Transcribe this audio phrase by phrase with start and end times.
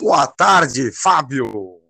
[0.00, 1.80] Boa tarde, Fábio.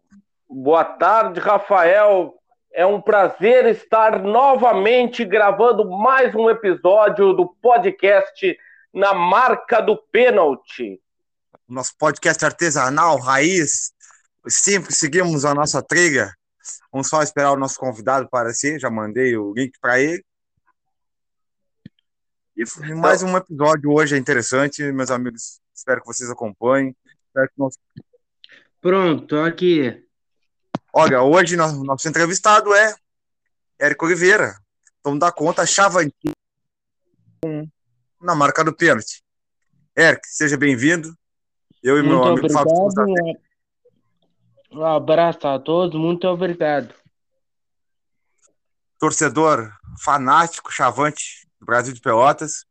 [0.48, 2.34] Boa tarde, Rafael.
[2.72, 8.56] É um prazer estar novamente gravando mais um episódio do podcast
[8.94, 10.98] Na Marca do Pênalti.
[11.68, 13.92] Nosso podcast artesanal, raiz.
[14.48, 16.32] Sempre seguimos a nossa trilha.
[16.90, 18.80] Vamos só esperar o nosso convidado aparecer.
[18.80, 20.24] Já mandei o link para ele.
[22.56, 22.64] E
[22.94, 25.60] mais um episódio hoje é interessante, meus amigos.
[25.74, 26.96] Espero que vocês acompanhem.
[28.80, 30.04] Pronto, aqui.
[30.92, 32.94] Olha, hoje nosso, nosso entrevistado é
[33.78, 34.58] Érico Oliveira.
[35.04, 36.34] Vamos dar conta, Chavantinho
[38.20, 39.22] na marca do pênalti.
[39.96, 41.14] Érico, seja bem-vindo.
[41.82, 42.68] Eu e muito meu amigo obrigado.
[42.94, 43.40] Fábio
[44.72, 46.94] Um abraço a todos, muito obrigado.
[48.98, 49.72] Torcedor
[50.02, 52.64] fanático, chavante do Brasil de Pelotas.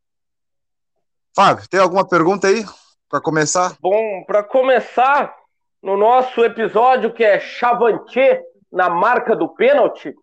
[1.34, 2.64] Fábio, tem alguma pergunta aí
[3.08, 3.76] para começar?
[3.80, 5.34] Bom, para começar,
[5.82, 10.14] no nosso episódio que é Chavantier na marca do pênalti,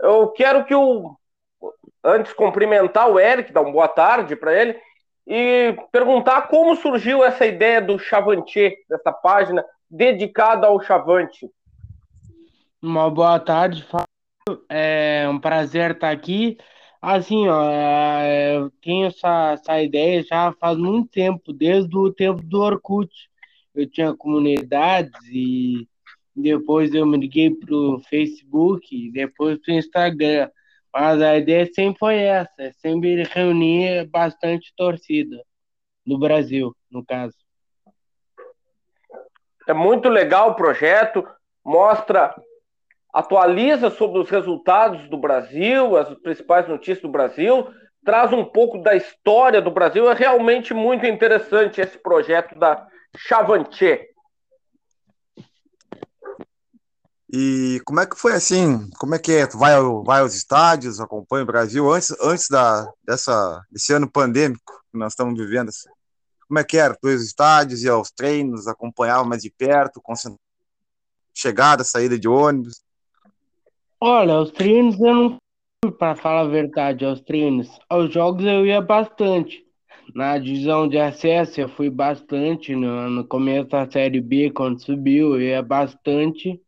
[0.00, 1.16] eu quero que o
[2.04, 4.76] antes cumprimentar o Eric, dar uma boa tarde para ele
[5.26, 11.48] e perguntar como surgiu essa ideia do Chavantier, dessa página dedicada ao Chavante.
[12.80, 14.64] Uma boa tarde, Fábio.
[14.68, 16.58] É um prazer estar aqui.
[17.02, 22.40] Assim, ó, é, eu tenho essa, essa ideia já faz muito tempo, desde o tempo
[22.40, 23.10] do Orkut
[23.74, 25.88] eu tinha comunidades e
[26.34, 30.50] depois eu me liguei para o Facebook, depois para o Instagram.
[30.92, 35.42] Mas a ideia sempre foi essa, é sempre reunir bastante torcida
[36.06, 37.36] no Brasil, no caso.
[39.66, 41.26] É muito legal o projeto,
[41.64, 42.34] mostra,
[43.12, 47.68] atualiza sobre os resultados do Brasil, as principais notícias do Brasil,
[48.04, 50.10] traz um pouco da história do Brasil.
[50.10, 54.08] É realmente muito interessante esse projeto da Chavantier.
[57.34, 58.90] E como é que foi assim?
[58.98, 59.46] Como é que é?
[59.46, 59.72] Tu vai,
[60.04, 65.12] vai aos estádios, acompanha o Brasil antes, antes da, dessa, desse ano pandêmico que nós
[65.12, 65.70] estamos vivendo?
[65.70, 65.88] Assim.
[66.46, 66.94] Como é que era?
[66.94, 70.02] Tu aos estádios, ia aos treinos, acompanhava mais de perto,
[71.32, 72.82] chegada, saída de ônibus?
[74.04, 75.38] Olha, os treinos eu não
[75.96, 77.78] para falar a verdade, aos treinos.
[77.88, 79.64] Aos jogos eu ia bastante.
[80.12, 85.34] Na divisão de acesso eu fui bastante, no, no começo da Série B, quando subiu,
[85.34, 86.60] eu ia bastante.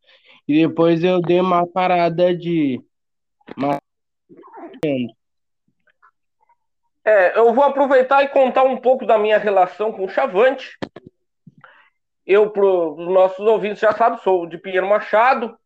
[0.46, 2.80] E depois eu dei uma parada de.
[7.04, 10.78] É, eu vou aproveitar e contar um pouco da minha relação com o Chavante.
[12.24, 15.58] Eu, para os nossos ouvintes já sabem, sou de Pinheiro Machado,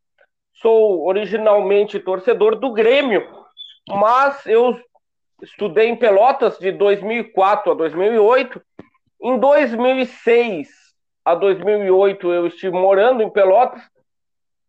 [0.61, 3.27] sou originalmente torcedor do Grêmio,
[3.89, 4.79] mas eu
[5.43, 8.61] estudei em Pelotas de 2004 a 2008.
[9.23, 10.69] Em 2006
[11.25, 13.83] a 2008 eu estive morando em Pelotas.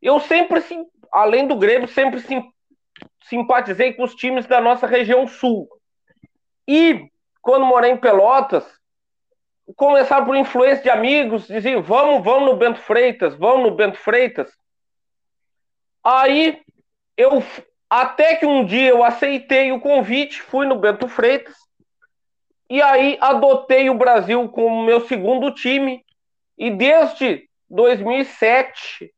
[0.01, 0.61] Eu sempre,
[1.11, 2.21] além do Grêmio, sempre
[3.23, 5.67] simpatizei com os times da nossa região sul.
[6.67, 7.09] E
[7.41, 8.65] quando morei em Pelotas,
[9.75, 14.51] começaram por influência de amigos, diziam: vamos, vamos no Bento Freitas, vamos no Bento Freitas.
[16.11, 16.59] Aí
[17.15, 17.43] eu
[17.87, 21.55] até que um dia eu aceitei o convite, fui no Bento Freitas,
[22.67, 26.03] e aí adotei o Brasil como meu segundo time,
[26.57, 29.13] e desde 2007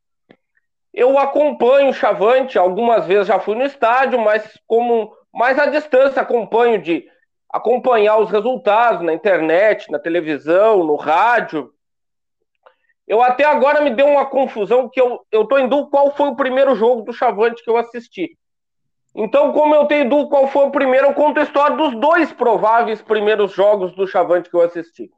[0.92, 6.20] eu acompanho o Chavante, algumas vezes já fui no estádio, mas como mais à distância
[6.20, 7.06] acompanho de
[7.48, 11.72] acompanhar os resultados na internet, na televisão, no rádio.
[13.06, 16.28] Eu até agora me deu uma confusão que eu, eu tô em dúvida qual foi
[16.28, 18.36] o primeiro jogo do Chavante que eu assisti.
[19.14, 22.32] Então, como eu tenho dúvida qual foi o primeiro, eu conto a história dos dois
[22.32, 25.10] prováveis primeiros jogos do Chavante que eu assisti.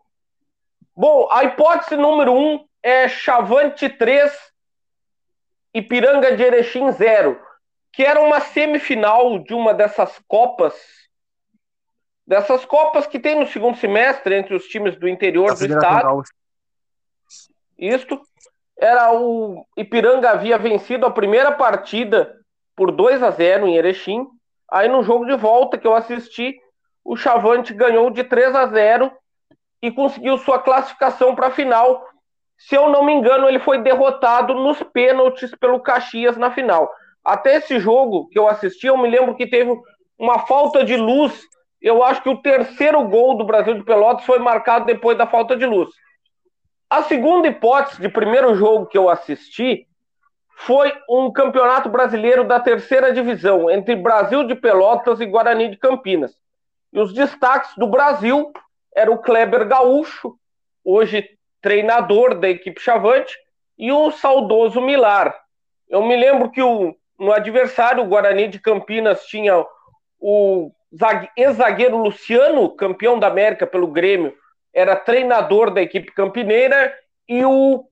[0.97, 4.33] Bom, a hipótese número um é Chavante 3,
[5.73, 7.41] Ipiranga de Erechim 0,
[7.93, 10.75] que era uma semifinal de uma dessas Copas,
[12.27, 16.23] dessas Copas que tem no segundo semestre entre os times do interior do estado.
[17.79, 18.21] Isto
[18.79, 22.35] era o Ipiranga havia vencido a primeira partida
[22.77, 24.27] por 2 a 0 em Erechim.
[24.71, 26.57] Aí no jogo de volta que eu assisti,
[27.05, 29.13] o Chavante ganhou de 3 a 0
[29.83, 32.05] e conseguiu sua classificação para a final.
[32.57, 36.91] Se eu não me engano, ele foi derrotado nos pênaltis pelo Caxias na final.
[37.25, 39.75] Até esse jogo que eu assisti, eu me lembro que teve
[40.19, 41.39] uma falta de luz.
[41.81, 45.57] Eu acho que o terceiro gol do Brasil de Pelotas foi marcado depois da falta
[45.57, 45.91] de luz.
[46.89, 49.87] A segunda hipótese de primeiro jogo que eu assisti
[50.57, 56.37] foi um campeonato brasileiro da terceira divisão entre Brasil de Pelotas e Guarani de Campinas.
[56.93, 58.53] E os destaques do Brasil
[58.95, 60.37] era o Kleber Gaúcho,
[60.85, 61.29] hoje
[61.61, 63.37] treinador da equipe Chavante,
[63.77, 65.35] e o saudoso Milar.
[65.89, 69.65] Eu me lembro que o, no adversário, o Guarani de Campinas tinha
[70.21, 70.71] o
[71.37, 74.35] ex-zagueiro Luciano, campeão da América pelo Grêmio,
[74.75, 76.93] era treinador da equipe campineira,
[77.29, 77.87] e o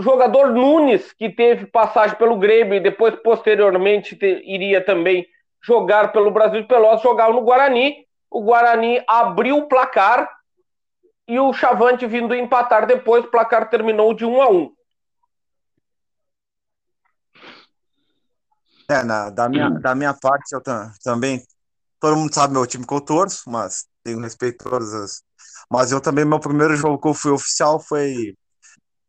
[0.00, 5.26] jogador Nunes, que teve passagem pelo Grêmio e depois, posteriormente, te, iria também
[5.62, 8.06] jogar pelo Brasil de Pelotas, jogava no Guarani.
[8.30, 10.28] O Guarani abriu o placar
[11.26, 14.74] e o Chavante vindo empatar depois, o placar terminou de 1 a 1.
[18.90, 20.62] É, na, da, minha, da minha parte, eu
[21.02, 21.42] também.
[21.98, 25.22] Todo mundo sabe meu time que eu torço, mas tenho respeito a todas as.
[25.70, 28.36] Mas eu também, meu primeiro jogo que eu fui oficial foi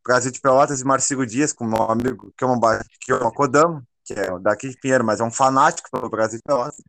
[0.05, 3.31] Brasil de Pelotas e Marcigo Dias, com meu amigo que é uma, que é uma
[3.31, 6.81] Kodama, que é daqui de Pinheiro, mas é um fanático pelo Brasil de Pelotas.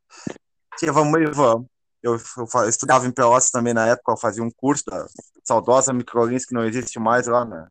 [0.78, 1.66] Que vamos e vamos.
[2.02, 5.06] Eu, eu, estudava em Pelotas também na época, eu fazia um curso da
[5.42, 7.66] saudosa Microlins, que não existe mais lá, né?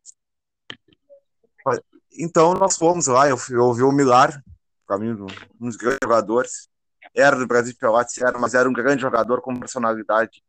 [2.17, 4.41] Então nós fomos lá, eu, eu ouvi o Milar,
[4.87, 6.69] para mim, um dos grandes jogadores.
[7.13, 10.43] Era do Brasil de Pelotas, era, mas era um grande jogador com personalidade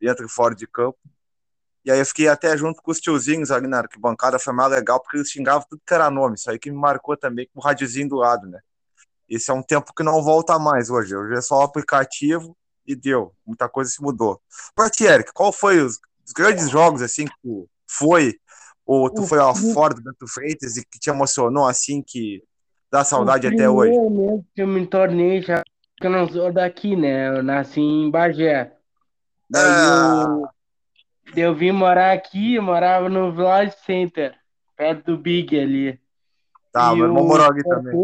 [0.00, 0.98] dentro e fora de campo.
[1.84, 5.00] E aí eu fiquei até junto com os tiozinhos ali na arquibancada, foi mais legal,
[5.00, 6.34] porque eles xingavam tudo que era nome.
[6.34, 8.60] Isso aí que me marcou também com o radiozinho do lado, né?
[9.28, 11.16] Esse é um tempo que não volta mais hoje.
[11.16, 13.32] Hoje é só o aplicativo e deu.
[13.46, 14.40] Muita coisa se mudou.
[14.74, 18.34] Pra ti, Eric, qual foi os, os grandes jogos assim que tu foi?
[18.84, 22.42] Ou tu foi lá fora do Beto Freitas e que te emocionou assim que
[22.90, 23.90] Dá saudade o até hoje.
[23.90, 25.62] Mesmo que eu me tornei já
[25.96, 27.28] que eu não sou daqui, né?
[27.28, 28.72] Eu nasci em Bagé.
[29.48, 30.26] Daí ah.
[31.34, 34.38] eu, eu vim morar aqui, morava no Village Center,
[34.76, 35.98] perto do Big ali.
[36.72, 37.94] Tá, e meu irmão morou aqui também.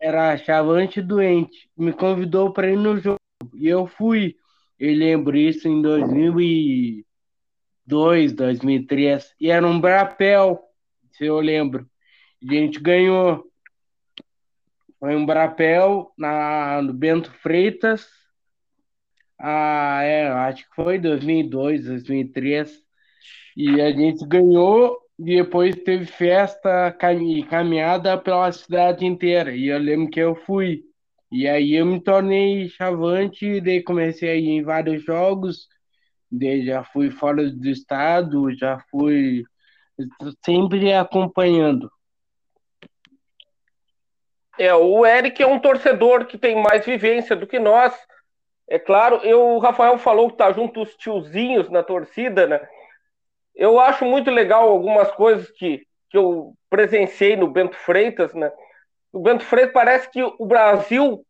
[0.00, 1.70] Era chavante doente.
[1.76, 3.20] Me convidou para ir no jogo.
[3.54, 4.34] E eu fui.
[4.78, 9.34] Eu lembro isso em 2002, 2003.
[9.40, 10.60] E era um brapel,
[11.12, 11.88] se eu lembro.
[12.42, 13.46] A gente ganhou.
[14.98, 18.06] Foi um Brapel na, no Bento Freitas.
[19.42, 22.82] Ah, é, acho que foi 2002, 2003.
[23.56, 26.92] E a gente ganhou e depois teve festa
[27.48, 29.54] caminhada pela cidade inteira.
[29.54, 30.82] E eu lembro que eu fui.
[31.32, 35.68] E aí eu me tornei chavante, daí comecei a ir em vários jogos.
[36.30, 39.42] Daí já fui fora do estado, já fui
[40.44, 41.90] sempre acompanhando.
[44.58, 47.94] É, o Eric é um torcedor que tem mais vivência do que nós.
[48.70, 52.66] É claro, eu, o Rafael falou que tá junto os tiozinhos na torcida, né?
[53.54, 58.50] Eu acho muito legal algumas coisas que, que eu presenciei no Bento Freitas, né?
[59.12, 61.22] O Bento Freitas parece que o Brasil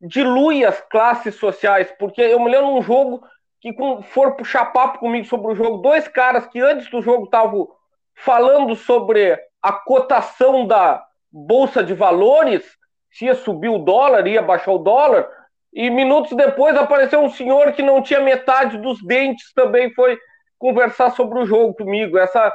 [0.00, 3.24] dilui as classes sociais, porque eu me lembro num jogo
[3.60, 7.24] que com, for puxar papo comigo sobre o jogo, dois caras que antes do jogo
[7.24, 7.68] estavam
[8.12, 12.62] falando sobre a cotação da, bolsa de valores,
[13.10, 15.28] se ia subir o dólar, ia baixar o dólar,
[15.72, 20.18] e minutos depois apareceu um senhor que não tinha metade dos dentes também foi
[20.58, 22.18] conversar sobre o jogo comigo.
[22.18, 22.54] Essa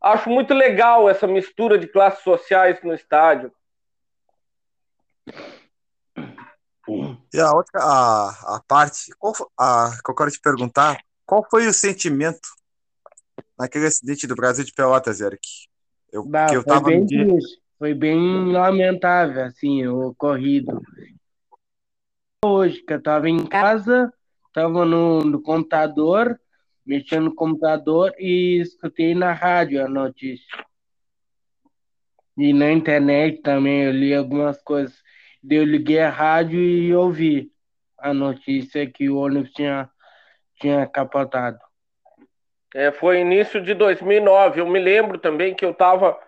[0.00, 3.52] acho muito legal essa mistura de classes sociais no estádio.
[7.32, 11.66] E a outra a, a parte qual, a, que eu quero te perguntar, qual foi
[11.66, 12.48] o sentimento
[13.58, 15.46] naquele acidente do Brasil de Pelotas, Eric?
[16.10, 17.38] Eu, bah, que eu tava bem no
[17.78, 20.80] foi bem lamentável, assim, o ocorrido.
[22.44, 24.12] Hoje, que eu estava em casa,
[24.48, 26.40] estava no, no computador,
[26.84, 30.52] mexendo no computador e escutei na rádio a notícia.
[32.36, 35.00] E na internet também eu li algumas coisas.
[35.48, 37.52] Eu liguei a rádio e ouvi
[37.96, 39.88] a notícia que o ônibus tinha,
[40.60, 41.60] tinha capotado.
[42.74, 44.60] É, foi início de 2009.
[44.60, 46.18] Eu me lembro também que eu estava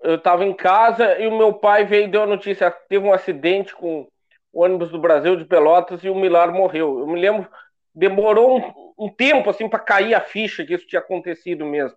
[0.00, 3.12] eu estava em casa e o meu pai veio e deu a notícia: teve um
[3.12, 4.08] acidente com
[4.58, 7.00] ônibus do Brasil de Pelotas e o Milar morreu.
[7.00, 7.48] Eu me lembro,
[7.94, 11.96] demorou um, um tempo assim para cair a ficha que isso tinha acontecido mesmo.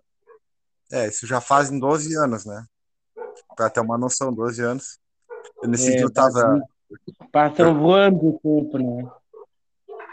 [0.92, 2.64] É, isso já fazem 12 anos, né?
[3.56, 4.98] Para ter uma noção, 12 anos.
[5.62, 6.60] Eu, nesse é, dia eu tava.
[7.30, 9.10] Passam voando o tempo, né?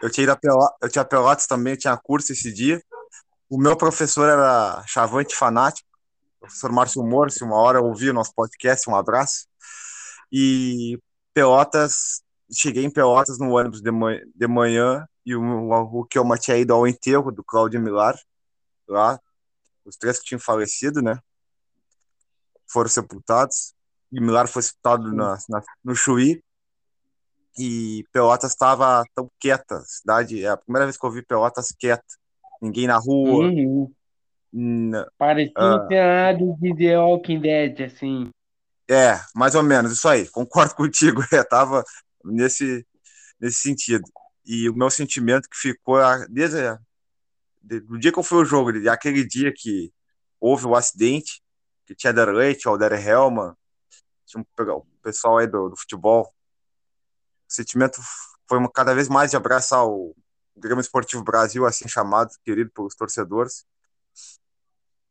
[0.01, 2.80] Eu tinha, Pelotas, eu tinha Pelotas também, eu tinha curso esse dia.
[3.50, 5.88] O meu professor era chavante fanático
[6.39, 9.48] professor Márcio Moro, se uma hora ouvir o nosso podcast, um abraço.
[10.32, 11.00] E
[11.34, 16.25] Pelotas, cheguei em Pelotas no ônibus de manhã, de manhã e o, o, que eu
[16.39, 18.16] tinha ido ao enterro do Cláudio Milar,
[18.88, 19.20] lá,
[19.86, 21.20] os três que tinham falecido, né?
[22.70, 23.74] Foram sepultados.
[24.12, 26.42] E Milar foi sepultado na, na, no Chuí.
[27.60, 29.77] E Pelotas estava tão quieta.
[29.77, 32.06] A cidade, é a primeira vez que eu vi Pelotas quieta.
[32.62, 33.94] Ninguém na rua, uhum
[35.18, 38.30] Parecia uh, um cenário de The Walking Dead, assim.
[38.89, 41.84] É, mais ou menos, isso aí, concordo contigo, é, tava
[42.32, 42.86] nesse,
[43.40, 44.04] nesse sentido.
[44.46, 45.98] E o meu sentimento que ficou
[46.30, 46.78] desde
[47.90, 49.92] o dia que eu fui ao jogo, aquele dia que
[50.40, 51.42] houve o acidente,
[51.86, 53.54] que tinha Derleite, o Der Helman,
[54.26, 56.34] tinha um, o pessoal aí do, do, futebol,
[57.50, 58.02] o sentimento
[58.48, 60.16] foi cada vez mais de abraçar o
[60.56, 63.66] Grêmio Esportivo Brasil, assim chamado, querido pelos torcedores,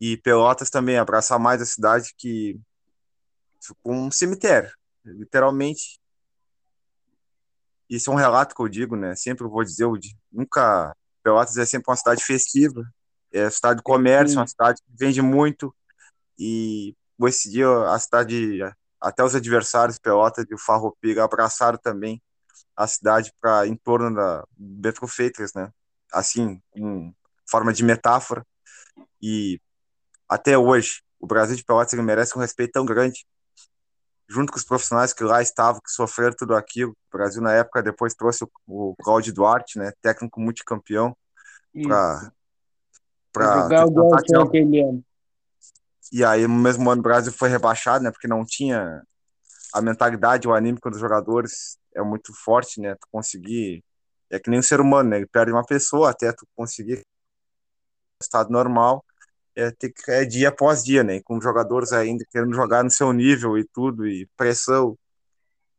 [0.01, 2.61] e Pelotas também, abraçar mais a cidade que
[3.61, 4.71] ficou um cemitério,
[5.05, 5.99] literalmente.
[7.89, 9.15] Isso é um relato que eu digo, né?
[9.15, 9.95] Sempre eu vou dizer, eu
[10.33, 10.95] nunca.
[11.23, 12.85] Pelotas é sempre uma cidade festiva,
[13.33, 15.75] é cidade de comércio, uma cidade que vende muito.
[16.39, 18.61] E esse dia a cidade,
[19.01, 22.23] até os adversários Pelotas e o Farroupilha abraçaram também
[22.77, 25.71] a cidade para em torno da Betro Freitas, né?
[26.13, 27.13] Assim, com
[27.49, 28.47] forma de metáfora.
[29.21, 29.61] E
[30.29, 33.27] até hoje, o Brasil de Pelotas ele merece um respeito tão grande,
[34.29, 36.97] junto com os profissionais que lá estavam, que sofreram tudo aquilo.
[37.13, 41.17] O Brasil, na época, depois trouxe o, o Cláudio Duarte, né, técnico multicampeão,
[43.33, 44.43] para jogar o tirar...
[44.43, 45.05] aquele ano.
[46.13, 49.03] E aí, no mesmo ano, o Brasil foi rebaixado, né, porque não tinha
[49.73, 53.85] a mentalidade, o anímico dos jogadores é muito forte, né, tu conseguir,
[54.31, 57.03] é que nem um ser humano, né, ele perde uma pessoa até tu conseguir
[58.23, 59.05] estado normal,
[59.57, 59.73] é,
[60.09, 61.21] é dia após dia, né?
[61.25, 64.97] Com jogadores ainda querendo jogar no seu nível e tudo, e pressão.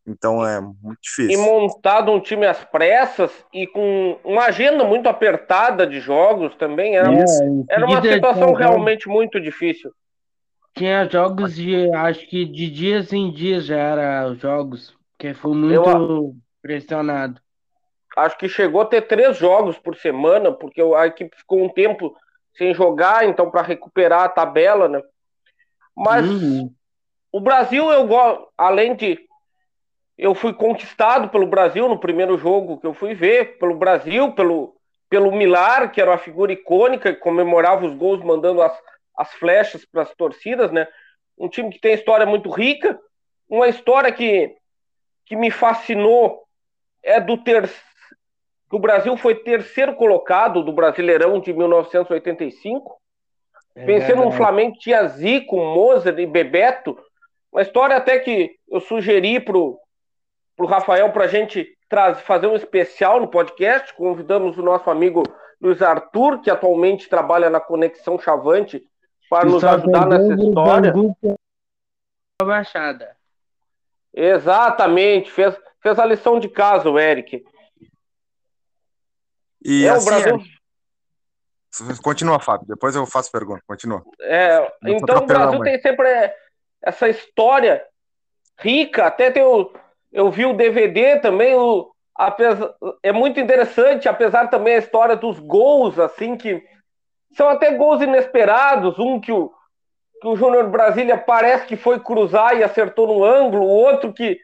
[0.06, 1.32] Então é muito difícil.
[1.32, 6.96] E montado um time às pressas e com uma agenda muito apertada de jogos também.
[6.96, 7.26] Era, é,
[7.70, 9.92] era uma situação realmente muito difícil.
[10.74, 15.54] Tinha jogos de, acho que de dias em dias já era os jogos, que foi
[15.54, 17.42] muito Eu, pressionado.
[18.16, 22.16] Acho que chegou a ter três jogos por semana, porque a equipe ficou um tempo
[22.58, 25.02] sem jogar, então para recuperar a tabela, né?
[25.96, 26.74] Mas uhum.
[27.32, 28.08] o Brasil, eu
[28.58, 29.20] além de
[30.18, 34.76] eu fui conquistado pelo Brasil no primeiro jogo que eu fui ver, pelo Brasil, pelo,
[35.08, 38.76] pelo Milar, que era uma figura icônica, que comemorava os gols mandando as,
[39.16, 40.88] as flechas para as torcidas, né?
[41.38, 43.00] Um time que tem história muito rica,
[43.48, 44.56] uma história que,
[45.24, 46.44] que me fascinou
[47.04, 47.87] é do terceiro
[48.72, 52.98] o Brasil foi terceiro colocado do Brasileirão de 1985,
[53.76, 56.98] é vencendo um Flamengo que tinha Zico, Mozart e Bebeto,
[57.52, 59.80] uma história até que eu sugeri pro,
[60.56, 65.24] pro Rafael para a gente trazer, fazer um especial no podcast, convidamos o nosso amigo
[65.62, 68.84] Luiz Arthur, que atualmente trabalha na Conexão Chavante,
[69.30, 70.94] para nos ajudar nessa história.
[72.42, 73.16] Baixada.
[74.14, 77.44] Exatamente, fez, fez a lição de casa, o Eric.
[79.68, 80.36] E é, assim, o Brasil...
[80.38, 80.58] É...
[82.02, 84.02] Continua, Fábio, depois eu faço pergunta, continua.
[84.22, 86.08] É, então o Brasil tem sempre
[86.82, 87.86] essa história
[88.58, 89.72] rica, até tem o,
[90.12, 95.38] eu vi o DVD também, o, apesar, é muito interessante, apesar também a história dos
[95.40, 96.64] gols, assim, que
[97.36, 99.54] são até gols inesperados, um que o,
[100.20, 104.40] que o Júnior Brasília parece que foi cruzar e acertou no ângulo, o outro que,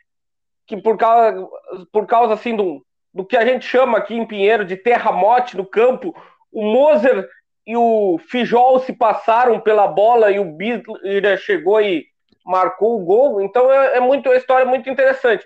[0.68, 1.48] que por causa,
[1.92, 2.82] por causa assim, de um,
[3.14, 6.16] do que a gente chama aqui em Pinheiro de terramote no campo.
[6.52, 7.28] O Moser
[7.66, 12.06] e o Fijol se passaram pela bola e o Bira chegou e
[12.46, 13.42] marcou o gol.
[13.42, 15.46] Então é, é muito uma história muito interessante.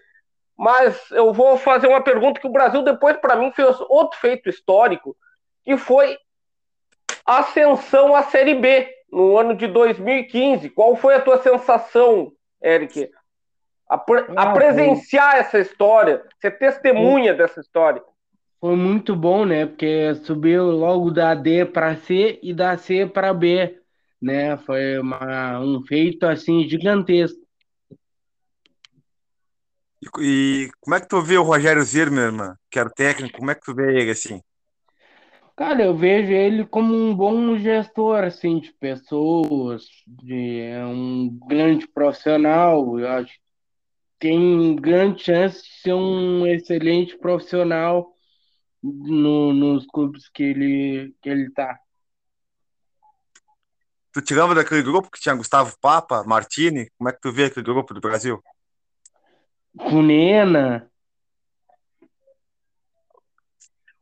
[0.57, 4.49] Mas eu vou fazer uma pergunta que o Brasil depois para mim fez outro feito
[4.49, 5.15] histórico,
[5.63, 6.17] que foi
[7.25, 10.69] ascensão à Série B no ano de 2015.
[10.71, 12.31] Qual foi a tua sensação,
[12.63, 13.11] Eric?
[13.89, 15.39] A, a presenciar foi...
[15.39, 17.37] essa história, ser testemunha foi...
[17.37, 18.01] dessa história.
[18.59, 19.65] Foi muito bom, né?
[19.65, 23.79] Porque subiu logo da D para C e da C para B,
[24.21, 24.57] né?
[24.57, 27.39] Foi uma, um feito assim gigantesco.
[30.01, 32.31] E, e, como é que tu vê o Rogério Zirmer,
[32.69, 33.37] que era o técnico?
[33.37, 34.41] Como é que tu vê ele assim?
[35.55, 41.87] Cara, eu vejo ele como um bom gestor, assim, de pessoas, de é um grande
[41.87, 42.99] profissional.
[42.99, 43.33] Eu acho
[44.19, 48.13] tem grande chance de ser um excelente profissional
[48.81, 51.79] no, nos clubes que ele, que ele tá.
[54.11, 56.89] Tu te lembra daquele grupo que tinha Gustavo Papa, Martini?
[56.97, 58.41] Como é que tu vê aquele grupo do Brasil?
[59.77, 60.89] Cunena.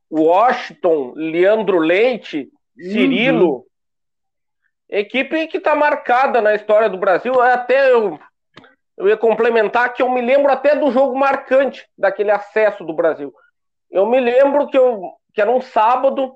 [0.10, 3.56] Washington, Leandro Leite, Cirilo.
[3.56, 3.66] Uhum.
[4.88, 7.42] Equipe que está marcada na história do Brasil.
[7.42, 8.18] Até eu
[8.98, 13.34] eu ia complementar que eu me lembro até do jogo marcante daquele acesso do Brasil.
[13.92, 15.02] Eu me lembro que, eu,
[15.34, 16.34] que era um sábado,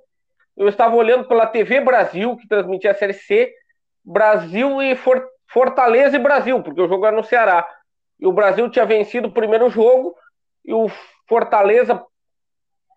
[0.58, 3.54] eu estava olhando pela TV Brasil, que transmitia a Série C,
[4.04, 4.98] Brasil e
[5.48, 7.68] Fortaleza e Brasil, porque o jogo era no Ceará.
[8.20, 10.16] E o Brasil tinha vencido o primeiro jogo,
[10.66, 10.88] e o
[11.28, 12.04] Fortaleza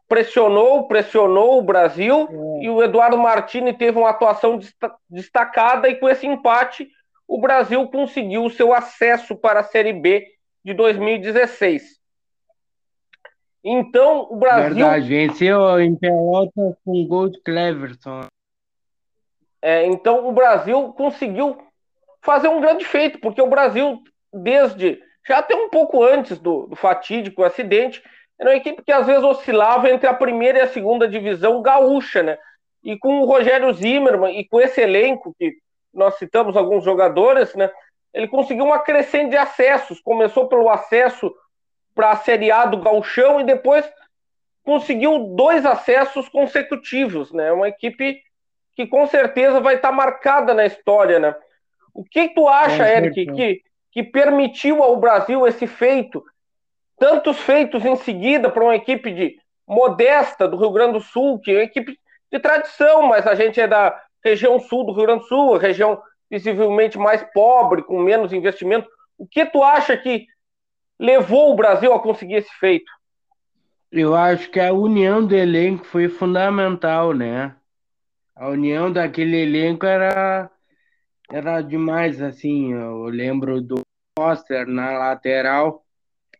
[0.08, 2.64] pressionou, pressionou o Brasil, é.
[2.64, 4.58] e o Eduardo Martini teve uma atuação
[5.08, 6.90] destacada, e com esse empate,
[7.32, 10.26] o Brasil conseguiu o seu acesso para a Série B
[10.62, 11.98] de 2016.
[13.64, 14.74] Então, o Brasil.
[14.74, 18.26] Verdade, venceu em Pelotas com gol de Cleverson.
[19.62, 21.56] É, então, o Brasil conseguiu
[22.20, 26.76] fazer um grande feito, porque o Brasil, desde já até um pouco antes do, do
[26.76, 28.02] fatídico acidente,
[28.38, 32.22] era uma equipe que às vezes oscilava entre a primeira e a segunda divisão gaúcha,
[32.22, 32.36] né?
[32.84, 35.62] E com o Rogério Zimmermann e com esse elenco que
[35.92, 37.70] nós citamos alguns jogadores, né?
[38.12, 40.00] Ele conseguiu uma crescente de acessos.
[40.00, 41.34] Começou pelo acesso
[41.94, 43.90] para a Série A do Galchão e depois
[44.64, 47.52] conseguiu dois acessos consecutivos, né?
[47.52, 48.22] Uma equipe
[48.74, 51.34] que com certeza vai estar tá marcada na história, né?
[51.94, 56.24] O que tu acha, é, Eric, que, que permitiu ao Brasil esse feito?
[56.98, 61.50] Tantos feitos em seguida para uma equipe de modesta do Rio Grande do Sul, que
[61.50, 61.98] é uma equipe
[62.30, 66.00] de tradição, mas a gente é da região sul do Rio Grande do Sul, região
[66.30, 68.88] visivelmente mais pobre, com menos investimento.
[69.18, 70.26] O que tu acha que
[70.98, 72.90] levou o Brasil a conseguir esse feito?
[73.90, 77.54] Eu acho que a união do elenco foi fundamental, né?
[78.34, 80.50] A união daquele elenco era
[81.30, 82.72] era demais, assim.
[82.72, 83.82] Eu lembro do
[84.18, 85.84] Foster na lateral,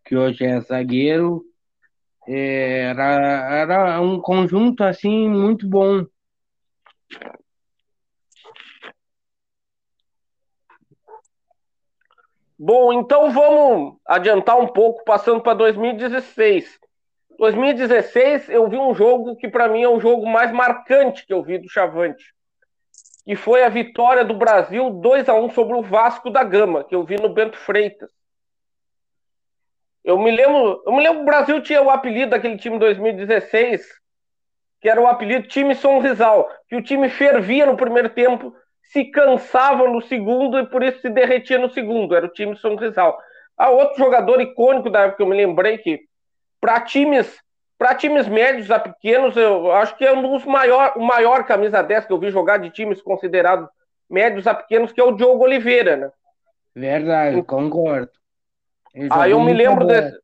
[0.05, 1.43] que hoje é zagueiro.
[2.27, 6.05] Era, era um conjunto assim muito bom.
[12.65, 16.79] Bom, então vamos adiantar um pouco, passando para 2016.
[17.37, 21.43] 2016 eu vi um jogo que para mim é o jogo mais marcante que eu
[21.43, 22.23] vi do Chavante,
[23.25, 26.95] que foi a vitória do Brasil 2 a 1 sobre o Vasco da Gama, que
[26.95, 28.09] eu vi no Bento Freitas.
[30.01, 33.85] Eu me lembro, eu me lembro o Brasil tinha o apelido daquele time 2016,
[34.79, 39.87] que era o apelido time Sonrisal, que o time fervia no primeiro tempo se cansava
[39.87, 42.15] no segundo e por isso se derretia no segundo.
[42.15, 43.17] Era o time Sonrisal.
[43.57, 46.01] Ah, outro jogador icônico da época que eu me lembrei que
[46.59, 47.41] para times
[47.77, 51.81] para times médios a pequenos, eu acho que é um dos maior, o maior camisa
[51.81, 53.67] 10 que eu vi jogar de times considerados
[54.09, 56.11] médios a pequenos, que é o Diogo Oliveira, né?
[56.73, 58.11] Verdade, concordo.
[59.11, 60.17] Aí eu me lembro desse,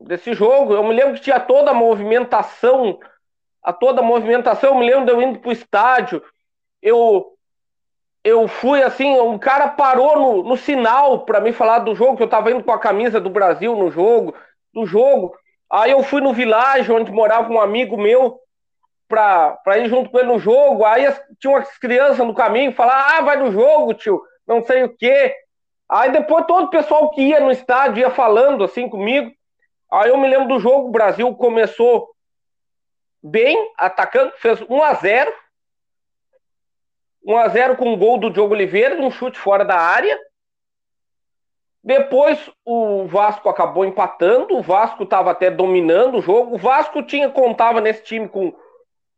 [0.00, 3.00] desse jogo, eu me lembro que tinha toda a movimentação,
[3.62, 6.22] a toda a movimentação, eu me lembro de eu indo pro estádio,
[6.80, 7.32] eu
[8.22, 12.22] eu fui assim, um cara parou no, no sinal para me falar do jogo, que
[12.22, 14.34] eu tava indo com a camisa do Brasil no jogo,
[14.74, 15.34] do jogo.
[15.70, 18.38] Aí eu fui no vilarejo onde morava um amigo meu
[19.08, 20.84] pra, pra ir junto com ele no jogo.
[20.84, 21.06] Aí
[21.38, 25.34] tinha umas crianças no caminho, falaram, ah, vai no jogo, tio, não sei o quê.
[25.88, 29.30] Aí depois todo o pessoal que ia no estádio ia falando assim comigo.
[29.90, 32.08] Aí eu me lembro do jogo, o Brasil começou
[33.22, 35.32] bem, atacando, fez 1 a 0
[37.24, 40.18] 1 a 0 com um gol do Diogo Oliveira, um chute fora da área.
[41.82, 46.54] Depois o Vasco acabou empatando, o Vasco estava até dominando o jogo.
[46.54, 48.52] O Vasco tinha contava nesse time com,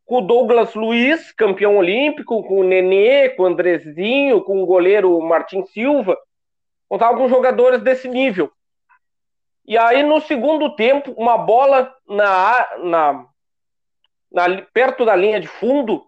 [0.05, 5.21] com o Douglas Luiz, campeão olímpico, com o Nenê, com o Andrezinho, com o goleiro
[5.21, 6.17] Martin Silva.
[6.89, 8.51] Contava com jogadores desse nível.
[9.67, 13.27] E aí, no segundo tempo, uma bola na, na,
[14.31, 16.05] na perto da linha de fundo,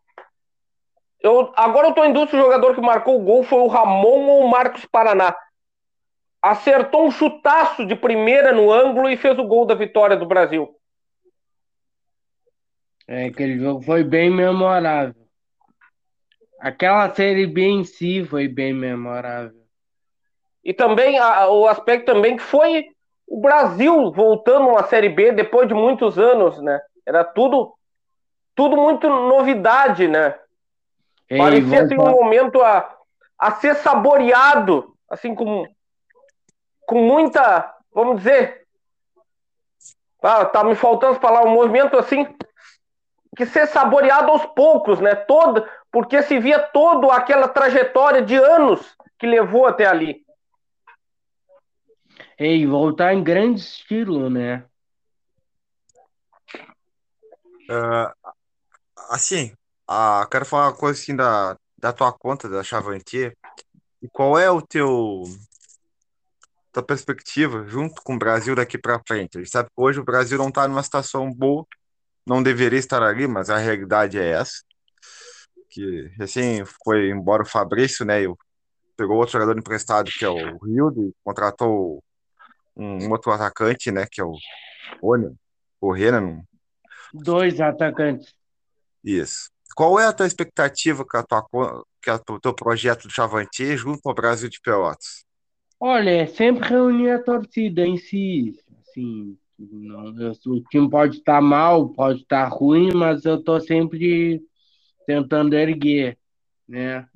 [1.25, 3.67] eu, agora eu tô em dúvida se o jogador que marcou o gol foi o
[3.67, 5.35] Ramon ou o Marcos Paraná.
[6.43, 10.79] Acertou um chutaço de primeira no ângulo e fez o gol da vitória do Brasil.
[13.09, 15.27] É, aquele jogo foi bem memorável.
[16.61, 19.65] Aquela série B em si foi bem memorável.
[20.63, 22.85] E também a, o aspecto também que foi
[23.27, 26.79] o Brasil voltando uma série B depois de muitos anos, né?
[27.07, 27.73] Era tudo
[28.55, 30.39] tudo muito novidade, né?
[31.35, 32.97] Ei, Parecia assim, um momento a,
[33.37, 35.67] a ser saboreado, assim, com,
[36.87, 38.65] com muita, vamos dizer,
[40.23, 42.25] ah, tá me faltando palavras, um movimento assim,
[43.37, 45.17] que ser saboreado aos poucos, né?
[45.17, 50.25] Todo, porque se via toda aquela trajetória de anos que levou até ali.
[52.39, 54.65] E voltar em grande estilo, né?
[57.69, 58.33] Uh,
[59.11, 59.53] assim,
[59.89, 63.37] ah, quero falar uma coisa assim da, da tua conta da Chavantier.
[64.03, 65.25] E qual é o teu
[66.73, 69.39] tua perspectiva junto com o Brasil daqui para frente?
[69.39, 71.65] A gente sabe que hoje o Brasil não está numa situação boa,
[72.27, 74.63] não deveria estar ali, mas a realidade é essa.
[75.71, 78.23] que recém foi embora o Fabrício, né?
[78.25, 78.35] E
[78.97, 82.03] pegou outro jogador emprestado, que é o Rildo, e contratou
[82.77, 84.07] um, outro atacante, né?
[84.11, 84.37] Que é o
[85.03, 85.35] Renan.
[85.81, 86.43] O Renan.
[87.13, 88.33] Dois atacantes.
[89.03, 89.54] Isso.
[89.75, 93.77] Qual é a tua expectativa com a tua, que é o teu projeto do Chavantier
[93.77, 95.25] junto ao Brasil de Pelotas?
[95.81, 98.55] Olha, é sempre reunir a torcida em si.
[98.81, 100.15] Assim, não,
[100.47, 104.43] o time pode estar mal, pode estar ruim, mas eu estou sempre
[105.07, 106.19] tentando erguer,
[106.69, 107.07] né?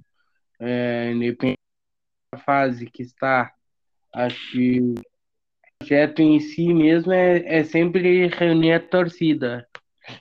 [0.60, 1.58] É, independente
[2.32, 3.52] da fase que está.
[4.12, 4.94] Acho que o
[5.78, 9.67] projeto em si mesmo é, é sempre reunir a torcida,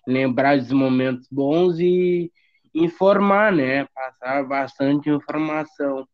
[0.06, 2.32] lembrar dos momentos bons e
[2.74, 3.86] informar, né?
[3.94, 6.08] Passar bastante informação.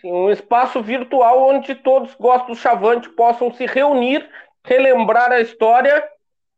[0.00, 4.28] Sim, um espaço virtual onde todos gostam do Chavante possam se reunir,
[4.64, 6.02] relembrar a história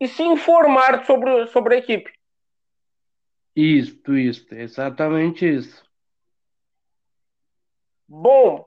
[0.01, 2.11] e se informar sobre, sobre a equipe.
[3.55, 5.85] Isso, isso, exatamente isso.
[8.09, 8.67] Bom,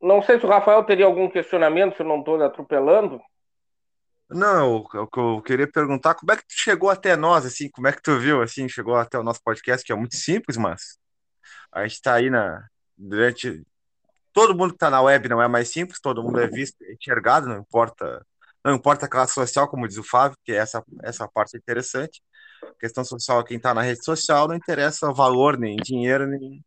[0.00, 3.20] não sei se o Rafael teria algum questionamento, se eu não estou atropelando.
[4.28, 7.86] Não, o que eu queria perguntar, como é que tu chegou até nós, assim, como
[7.86, 10.98] é que tu viu, assim, chegou até o nosso podcast, que é muito simples, mas
[11.72, 13.64] a gente está aí na, durante,
[14.32, 17.46] todo mundo que está na web não é mais simples, todo mundo é visto, enxergado,
[17.48, 18.26] não importa,
[18.64, 22.20] não importa a classe social, como diz o Fábio, que é essa, essa parte interessante,
[22.80, 26.64] questão social, quem está na rede social, não interessa valor, nem dinheiro, nem.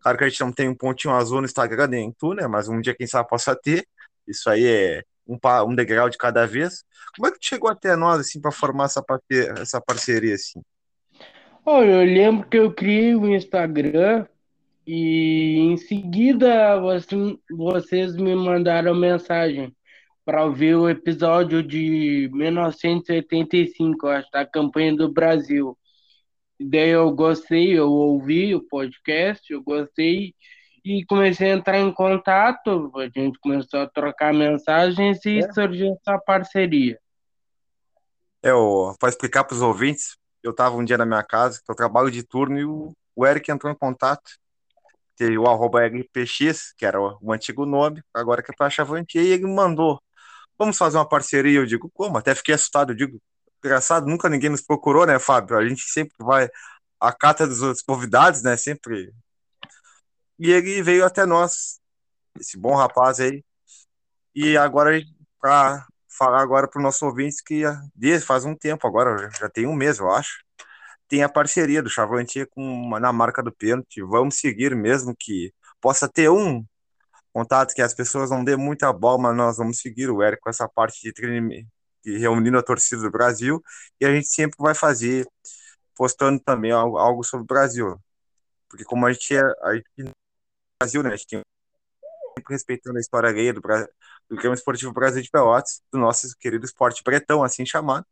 [0.00, 2.46] Claro que a gente não tem um pontinho azul no Instagram, nem tu, né?
[2.46, 3.86] Mas um dia, quem sabe, possa ter.
[4.26, 6.84] Isso aí é um, um degrau de cada vez.
[7.16, 9.04] Como é que tu chegou até nós, assim, para formar essa,
[9.58, 10.60] essa parceria, assim?
[11.64, 14.26] Olha, eu lembro que eu criei o Instagram
[14.86, 16.80] e em seguida
[17.50, 19.72] vocês me mandaram mensagem
[20.24, 25.76] para ouvir o episódio de 1985, acho, da campanha do Brasil.
[26.60, 30.34] Daí eu gostei, eu ouvi o podcast, eu gostei
[30.84, 35.52] e comecei a entrar em contato, a gente começou a trocar mensagens e é.
[35.52, 36.98] surgiu essa parceria.
[38.42, 41.76] Eu, para explicar para os ouvintes, eu estava um dia na minha casa, que eu
[41.76, 44.32] trabalho de turno, e o, o Eric entrou em contato.
[45.16, 49.24] Teve o arroba RPX, que era o, o antigo nome, agora que é para Chavantier,
[49.24, 50.00] e ele me mandou
[50.62, 51.58] vamos fazer uma parceria.
[51.58, 52.18] Eu digo, como?
[52.18, 52.92] Até fiquei assustado.
[52.92, 53.20] Eu digo,
[53.64, 55.56] engraçado, nunca ninguém nos procurou, né, Fábio?
[55.56, 56.48] A gente sempre vai
[57.00, 58.56] à cata dos outros convidados, né?
[58.56, 59.12] Sempre.
[60.42, 61.80] E ele veio até nós,
[62.40, 63.44] esse bom rapaz aí.
[64.34, 65.00] E agora,
[65.40, 67.62] para falar agora para os nossos ouvintes que
[67.94, 70.42] desde faz um tempo, agora já tem um mês, eu acho,
[71.06, 74.02] tem a parceria do Chavantier com na marca do pênalti.
[74.02, 76.64] Vamos seguir mesmo que possa ter um
[77.32, 80.50] contato que as pessoas não dêem muita bola, mas nós vamos seguir o Eric com
[80.50, 81.68] essa parte de, treine,
[82.04, 83.62] de reunindo a torcida do Brasil
[84.00, 85.24] e a gente sempre vai fazer
[85.94, 87.96] postando também algo, sobre o Brasil.
[88.68, 90.12] Porque como a gente é a gente,
[90.82, 91.42] Brasil, né, a gente tem
[92.38, 96.64] sempre respeitando a história alheia do, do Grêmio Esportivo Brasil de Pelotas, do nosso querido
[96.64, 98.06] esporte bretão, assim chamado,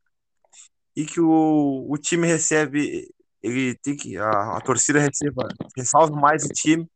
[0.94, 3.08] e que o, o time recebe,
[3.42, 6.88] ele tem que, a, a torcida receba, ressalva mais o time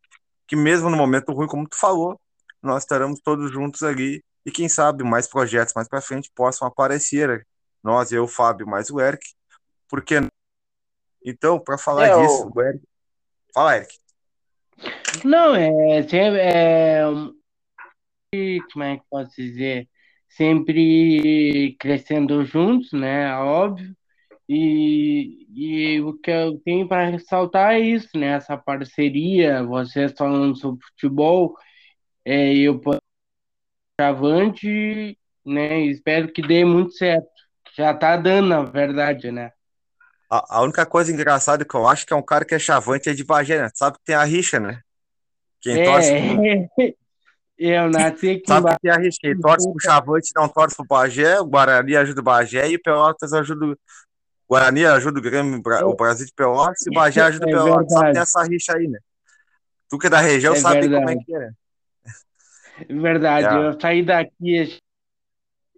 [0.47, 2.21] que mesmo no momento ruim, como tu falou,
[2.63, 7.47] nós estaremos todos juntos ali e quem sabe mais projetos mais para frente possam aparecer.
[7.83, 9.25] Nós, eu, o Fábio, mais o Eric.
[9.89, 10.17] Porque
[11.25, 12.85] então, para falar é, disso, o Eric...
[13.53, 13.99] fala, Eric.
[15.25, 17.03] Não, é, é
[18.73, 19.89] como é que posso dizer?
[20.29, 23.35] Sempre crescendo juntos, né?
[23.37, 23.95] Óbvio.
[24.49, 28.29] E, e o que eu tenho para ressaltar é isso, né?
[28.29, 31.57] Essa parceria, vocês falando sobre futebol,
[32.25, 32.81] é, eu
[33.99, 35.81] avante, né?
[35.87, 37.29] Espero que dê muito certo.
[37.77, 39.53] Já tá dando, na verdade, né?
[40.35, 43.09] A, a única coisa engraçada que eu acho que é um cara que é chavante
[43.09, 43.71] é de Bagé, né?
[43.73, 44.81] Sabe que tem a rixa, né?
[45.61, 46.95] Quem é, torce pro...
[47.57, 50.85] Eu nasci aqui Sabe que tem a rixa, quem torce pro Chavante não torce pro
[50.85, 53.79] Bagé, o Guarani ajuda o Bagé e o Pelotas ajuda
[54.49, 57.93] Guarani ajuda o Grêmio, o Brasil de Pelotas e o Bagé ajuda o é Pelotas.
[57.93, 58.99] Só tem essa rixa aí, né?
[59.89, 61.05] Tu que é da região é sabe verdade.
[61.05, 61.51] como é que é.
[62.93, 63.69] Verdade, é.
[63.69, 64.81] eu saí daqui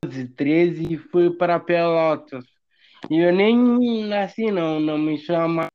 [0.03, 2.56] às 13 e fui para Pelotas.
[3.11, 5.69] E eu nem nasci, não, não me chama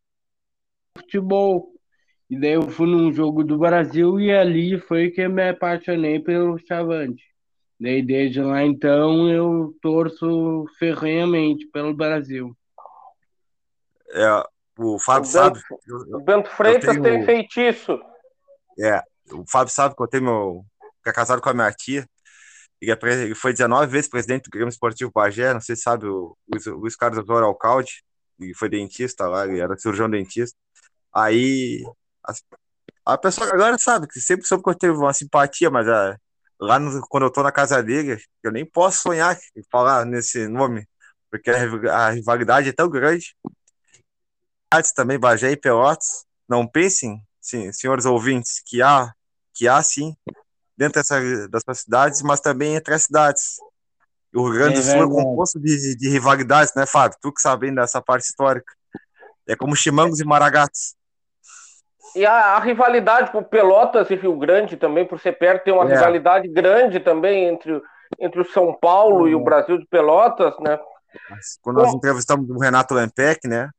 [0.97, 1.71] futebol.
[2.29, 6.19] E daí eu fui num jogo do Brasil e ali foi que eu me apaixonei
[6.19, 7.23] pelo Chavante.
[7.79, 12.55] Daí desde lá então eu torço ferrenhamente pelo Brasil.
[14.13, 14.43] É,
[14.77, 15.59] o Fábio o sabe.
[16.13, 17.99] o Bento Freitas tenho, tem feitiço.
[18.79, 19.01] É,
[19.33, 20.65] o Fábio sabe que eu tenho meu.
[21.03, 22.05] que é casado com a minha tia.
[22.81, 25.53] Ele, é, ele foi 19 vezes presidente do Grêmio Esportivo Bagé.
[25.53, 28.03] Não sei se sabe, o Luiz, Luiz Carlos Osório Alcalde.
[28.39, 30.57] ele foi dentista lá, ele era cirurgião dentista.
[31.13, 31.83] Aí
[33.05, 36.17] a pessoa agora sabe que sempre soube que eu teve uma simpatia, mas a,
[36.59, 40.47] lá no, quando eu tô na casa dele, eu nem posso sonhar em falar nesse
[40.47, 40.87] nome,
[41.29, 43.35] porque a, a rivalidade é tão grande.
[44.95, 49.11] Também, Bagé e Pelotas, não pensem, sim, senhores ouvintes, que há,
[49.53, 50.15] que há sim,
[50.77, 53.57] dentro dessa, dessas cidades, mas também entre as cidades.
[54.33, 57.17] O Rio Grande do é Sul é composto de, de, rivalidades, né, Fábio?
[57.21, 58.73] Tu que sabe dessa parte histórica.
[59.47, 60.95] É como Chimangos e Maragatos.
[62.15, 65.89] E a, a, rivalidade por Pelotas e Rio Grande também, por ser perto, tem uma
[65.89, 65.95] é.
[65.95, 67.81] rivalidade grande também entre,
[68.19, 69.31] entre o São Paulo é.
[69.31, 70.79] e o Brasil de Pelotas, né?
[71.61, 73.69] Quando Bom, nós entrevistamos o Renato Lempec, né?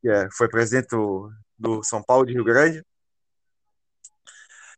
[0.00, 2.82] Que é, foi presidente do, do São Paulo de Rio Grande.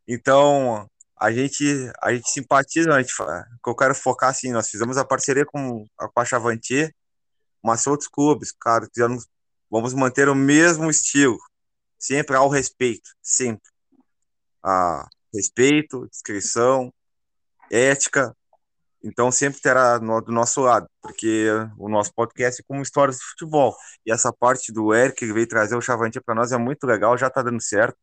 [0.07, 0.85] Então,
[1.23, 1.63] a gente,
[2.01, 5.87] a gente simpatiza, a gente, que eu quero focar assim, nós fizemos a parceria com
[5.97, 6.93] a Pachavanti,
[7.63, 9.25] mas outros clubes, cara, fizemos,
[9.71, 11.37] vamos manter o mesmo estilo,
[11.97, 13.71] sempre ao respeito, sempre.
[14.61, 16.93] A respeito, descrição,
[17.71, 18.35] ética,
[19.01, 23.23] então sempre terá no, do nosso lado, porque o nosso podcast é como histórias de
[23.23, 23.73] futebol.
[24.05, 27.17] E essa parte do Eric que veio trazer o Chavantia para nós é muito legal,
[27.17, 27.97] já está dando certo.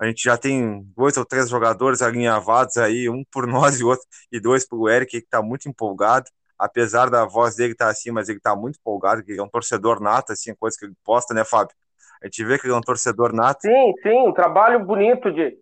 [0.00, 4.06] A gente já tem dois ou três jogadores alinhavados aí, um por nós e outro,
[4.32, 6.24] e dois para o Eric, que está muito empolgado.
[6.58, 9.42] Apesar da voz dele estar tá assim, mas ele está muito empolgado, que ele é
[9.42, 11.76] um torcedor nato, assim, coisa que ele posta, né, Fábio?
[12.22, 13.60] A gente vê que ele é um torcedor nato.
[13.60, 15.58] Sim, sim, um trabalho bonito de,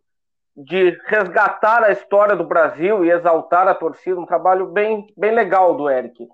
[0.56, 5.76] de resgatar a história do Brasil e exaltar a torcida, um trabalho bem, bem legal
[5.76, 6.28] do Eric.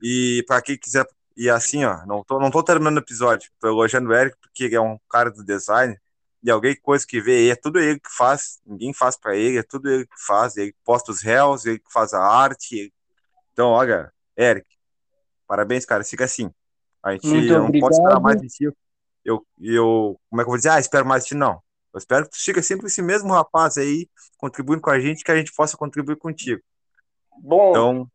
[0.00, 1.04] E para quem quiser,
[1.36, 4.64] e assim, ó, não tô, não tô terminando o episódio, tô elogiando o Eric porque
[4.64, 5.96] ele é um cara do design,
[6.42, 9.62] e alguém coisa que vê, é tudo ele que faz, ninguém faz para ele, é
[9.62, 12.92] tudo ele que faz, ele posta os réus, ele que faz a arte.
[13.52, 14.66] Então, olha, Eric,
[15.46, 16.50] parabéns, cara, fica assim.
[17.02, 17.80] A gente Muito não obrigado.
[17.80, 18.72] pode esperar mais de ti.
[19.24, 20.70] Eu, eu, como é que eu vou dizer?
[20.70, 21.62] Ah, espero mais de ti, não.
[21.92, 25.30] Eu espero que tu siga sempre esse mesmo rapaz aí, contribuindo com a gente, que
[25.30, 26.62] a gente possa contribuir contigo.
[27.42, 27.70] Bom.
[27.70, 28.10] Então.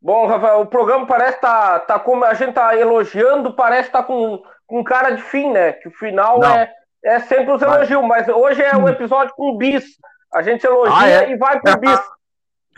[0.00, 4.04] Bom, Rafael, o programa parece tá, tá como a gente tá elogiando, parece estar tá
[4.04, 5.72] com, com cara de fim, né?
[5.72, 6.72] Que o final é,
[7.04, 9.84] é sempre os elogios, mas hoje é um episódio com bis.
[10.32, 11.30] A gente elogia ah, é?
[11.30, 12.00] e vai pro bis.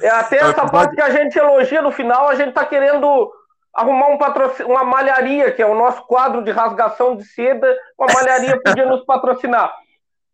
[0.03, 3.33] É até é essa parte que a gente elogia no final, a gente tá querendo
[3.73, 8.13] arrumar um patrocínio, uma malharia, que é o nosso quadro de rasgação de seda, uma
[8.13, 9.73] malharia podia nos patrocinar.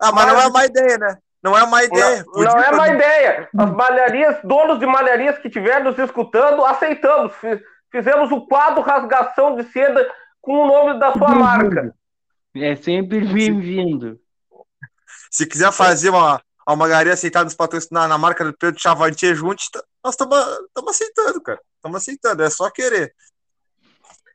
[0.00, 1.18] Ah, mas, mas, não é uma ideia, né?
[1.42, 2.24] Não é uma ideia.
[2.26, 3.48] Não, não é uma ideia.
[3.58, 7.34] As malharias, donos de malharias que estiverem nos escutando, aceitamos.
[7.92, 10.08] Fizemos o quadro rasgação de seda
[10.40, 11.94] com o nome da sua marca.
[12.54, 14.18] É sempre bem-vindo.
[15.30, 19.68] Se quiser fazer uma, uma malharia aceitada nos patrocinar na marca do Pedro Chavantier juntos,
[20.02, 20.38] nós estamos
[20.88, 21.60] aceitando, cara.
[21.76, 23.14] Estamos aceitando, é só querer.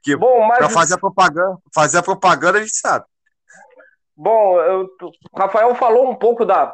[0.04, 0.60] Que, Bom, mas...
[0.60, 3.06] Pra fazer a propaganda, fazer a propaganda a gente sabe.
[4.16, 6.74] Bom, eu, o Rafael falou um pouco da,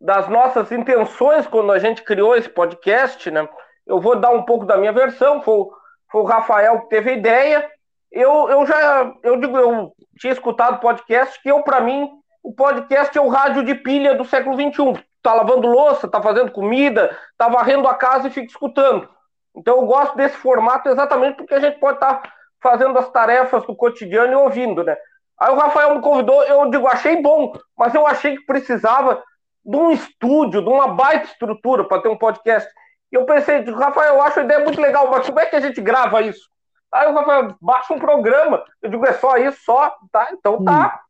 [0.00, 3.48] das nossas intenções quando a gente criou esse podcast, né?
[3.84, 5.42] Eu vou dar um pouco da minha versão.
[5.42, 5.66] Foi,
[6.10, 7.77] foi o Rafael que teve a ideia.
[8.10, 12.10] Eu, eu já, eu digo, eu tinha escutado podcast que eu, para mim,
[12.42, 15.02] o podcast é o rádio de pilha do século XXI.
[15.22, 19.08] Tá lavando louça, tá fazendo comida, tá varrendo a casa e fica escutando.
[19.54, 23.64] Então eu gosto desse formato exatamente porque a gente pode estar tá fazendo as tarefas
[23.66, 24.96] do cotidiano e ouvindo, né?
[25.38, 29.22] Aí o Rafael me convidou, eu digo, achei bom, mas eu achei que precisava
[29.64, 32.68] de um estúdio, de uma baita estrutura para ter um podcast.
[33.12, 35.60] E eu pensei, Rafael, eu acho a ideia muito legal, mas como é que a
[35.60, 36.48] gente grava isso?
[36.92, 38.64] Aí o Rafael, baixa um programa.
[38.82, 39.94] Eu digo, é só isso, só?
[40.10, 41.00] Tá, então tá.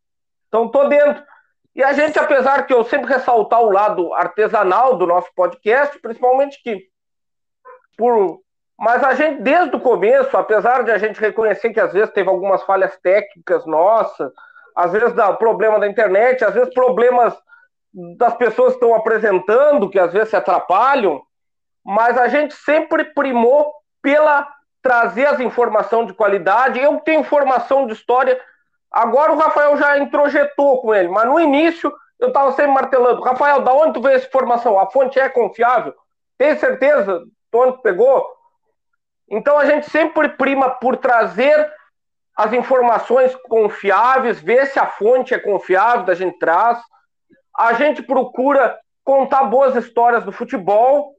[0.48, 1.22] Então tô dentro.
[1.74, 6.60] E a gente, apesar que eu sempre ressaltar o lado artesanal do nosso podcast, principalmente
[6.62, 6.88] que
[7.96, 8.40] por
[8.78, 12.28] mas a gente, desde o começo, apesar de a gente reconhecer que às vezes teve
[12.28, 14.32] algumas falhas técnicas nossas,
[14.74, 17.36] às vezes dá problema da internet, às vezes problemas
[18.16, 21.20] das pessoas que estão apresentando, que às vezes se atrapalham,
[21.84, 24.48] mas a gente sempre primou pela
[24.88, 26.80] trazer as informações de qualidade.
[26.80, 28.40] Eu tenho informação de história.
[28.90, 33.20] Agora o Rafael já introjetou com ele, mas no início eu estava sempre martelando.
[33.20, 34.80] Rafael, da onde tu veio essa informação?
[34.80, 35.94] A fonte é confiável?
[36.38, 38.26] Tem certeza de onde pegou?
[39.28, 41.70] Então a gente sempre prima por trazer
[42.34, 46.78] as informações confiáveis, ver se a fonte é confiável, a gente traz.
[47.54, 48.74] A gente procura
[49.04, 51.14] contar boas histórias do futebol.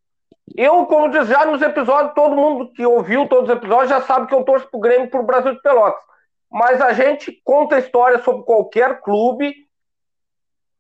[0.55, 4.27] Eu, como diz já nos episódios, todo mundo que ouviu todos os episódios já sabe
[4.27, 6.01] que eu torço pro Grêmio pro Brasil de Pelotas.
[6.51, 9.53] Mas a gente conta histórias sobre qualquer clube.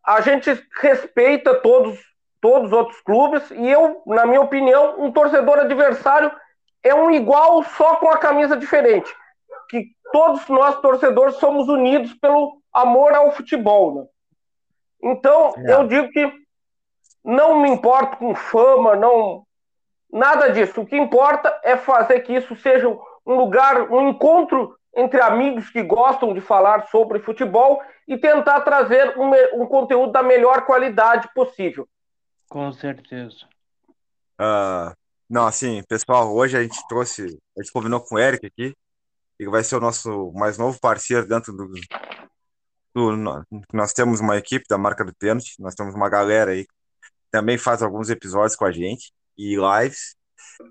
[0.03, 0.49] A gente
[0.81, 1.99] respeita todos,
[2.41, 3.49] todos os outros clubes.
[3.51, 6.31] E eu, na minha opinião, um torcedor adversário
[6.83, 9.13] é um igual só com a camisa diferente.
[9.69, 14.05] que todos nós torcedores somos unidos pelo amor ao futebol, né?
[15.03, 15.73] Então, é.
[15.73, 16.33] eu digo que
[17.23, 19.45] não me importo com fama, não
[20.11, 20.81] nada disso.
[20.81, 25.83] O que importa é fazer que isso seja um lugar, um encontro entre amigos que
[25.83, 31.87] gostam de falar sobre futebol e tentar trazer um, um conteúdo da melhor qualidade possível.
[32.49, 33.47] Com certeza.
[34.41, 34.95] Uh,
[35.29, 38.75] não, assim, pessoal, hoje a gente trouxe, a gente combinou com o Eric aqui,
[39.37, 41.71] que vai ser o nosso mais novo parceiro dentro do,
[42.95, 46.73] do, Nós temos uma equipe da marca do pênalti, nós temos uma galera aí que
[47.29, 50.15] também faz alguns episódios com a gente e lives.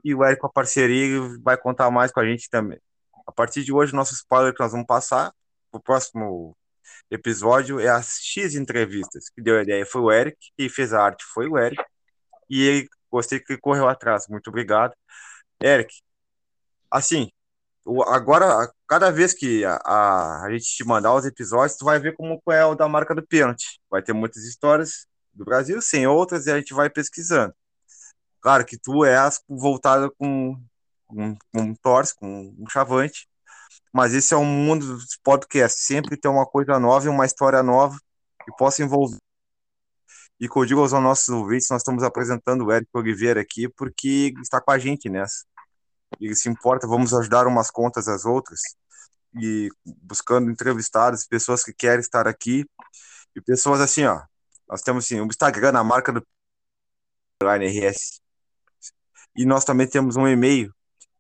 [0.05, 2.79] E o Eric, com a parceria, vai contar mais com a gente também.
[3.27, 5.33] A partir de hoje, nosso spoiler que nós vamos passar
[5.73, 6.57] o próximo
[7.11, 9.31] episódio é as X entrevistas.
[9.31, 11.83] Que deu a ideia foi o Eric, e fez a arte foi o Eric.
[12.51, 14.27] E ele gostei que correu atrás.
[14.29, 14.95] Muito obrigado.
[15.63, 15.93] Eric,
[16.91, 17.31] assim,
[18.09, 22.15] agora, cada vez que a, a, a, gente te mandar os episódios, tu vai ver
[22.17, 23.81] como é o da marca do pênalti.
[23.91, 27.55] Vai ter muitas histórias do Brasil, sem outras, e a gente vai pesquisando.
[28.41, 30.57] Claro que tu és voltada com
[31.11, 33.29] um, um torce, com um chavante,
[33.93, 35.85] mas esse é um mundo dos podcasts.
[35.87, 37.99] Sempre tem uma coisa nova e uma história nova
[38.45, 39.19] que possa envolver.
[40.41, 44.33] E que eu digo aos nossos ouvintes, nós estamos apresentando o Érico Oliveira aqui porque
[44.41, 45.45] está com a gente nessa.
[46.21, 48.61] E se importa, vamos ajudar umas contas às outras.
[49.35, 52.65] E buscando entrevistados, pessoas que querem estar aqui.
[53.35, 54.23] E pessoas assim, ó.
[54.69, 56.23] Nós temos assim, o Instagram, a marca do
[57.43, 58.21] RS.
[59.39, 60.75] E nós também temos um e-mail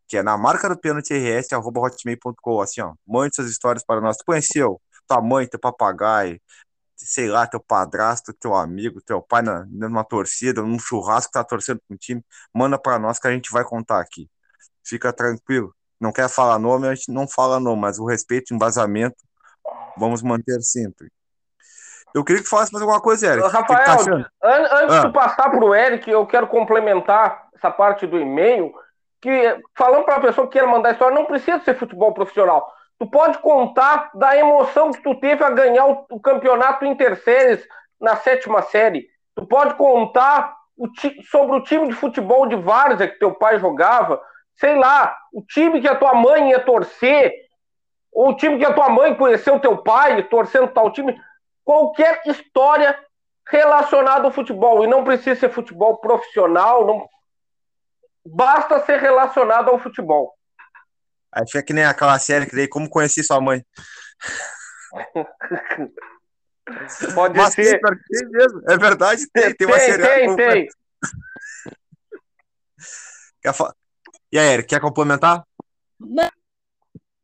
[0.08, 4.00] que é na marca do pênalti RS, arroba hotmail.com, assim, ó, mande suas histórias para
[4.00, 4.16] nós.
[4.16, 6.40] Tu conheceu tua mãe, teu papagaio,
[6.96, 11.44] sei lá, teu padrasto, teu amigo, teu pai na, numa torcida, num churrasco que tá
[11.44, 12.20] torcendo com o time,
[12.52, 14.28] manda para nós que a gente vai contar aqui.
[14.84, 15.72] Fica tranquilo.
[16.00, 19.16] Não quer falar nome, a gente não fala nome, mas o respeito e embasamento
[19.96, 21.08] vamos manter sempre.
[22.14, 23.46] Eu queria que falasse mais alguma coisa, Eric.
[23.48, 24.02] Rafael, tá
[24.42, 25.06] an antes ah.
[25.06, 28.72] de passar para o Eric, eu quero complementar essa parte do e-mail
[29.20, 32.72] que falando para a pessoa que quer mandar história, não precisa ser futebol profissional.
[32.98, 37.66] Tu pode contar da emoção que tu teve a ganhar o, o campeonato interséries
[38.00, 39.08] na sétima série.
[39.34, 40.88] Tu pode contar o
[41.28, 44.20] sobre o time de futebol de várzea que teu pai jogava.
[44.54, 47.32] Sei lá, o time que a tua mãe ia torcer,
[48.12, 51.20] ou o time que a tua mãe conheceu teu pai torcendo tal time.
[51.64, 52.96] Qualquer história
[53.48, 54.84] relacionada ao futebol.
[54.84, 57.08] E não precisa ser futebol profissional, não
[58.24, 60.34] basta ser relacionado ao futebol.
[61.32, 63.64] Aí fica que nem aquela série que daí, como conheci sua mãe.
[67.14, 67.80] Pode Mas ser.
[67.80, 68.62] Tem, mesmo.
[68.68, 70.02] É verdade, tem, tem, tem uma série.
[70.02, 70.68] Tem, tem.
[73.40, 73.74] Quer fa...
[74.30, 75.42] E aí, Eric, quer complementar?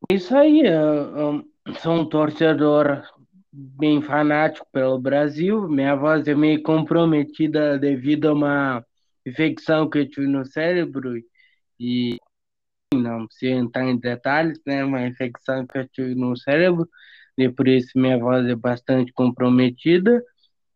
[0.09, 3.03] Isso aí, eu, eu sou um torcedor
[3.51, 5.67] bem fanático pelo Brasil.
[5.67, 8.85] Minha voz é meio comprometida devido a uma
[9.25, 11.15] infecção que eu tive no cérebro
[11.79, 12.17] e
[12.93, 14.83] não precisa entrar em detalhes, né?
[14.83, 16.87] Uma infecção que eu tive no cérebro
[17.37, 20.23] e por isso minha voz é bastante comprometida.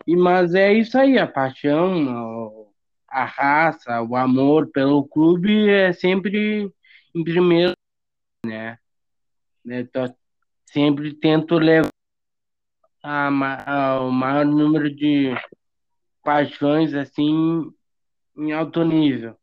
[0.08, 2.68] E mas é isso aí, a paixão,
[3.08, 6.72] a raça, o amor pelo clube é sempre
[7.16, 7.74] em primeiro,
[8.46, 8.78] né?
[9.66, 9.88] Eu
[10.66, 11.90] sempre tento levar
[13.04, 15.34] a, o maior número de
[16.24, 17.72] paixões assim
[18.40, 19.38] em alto nível.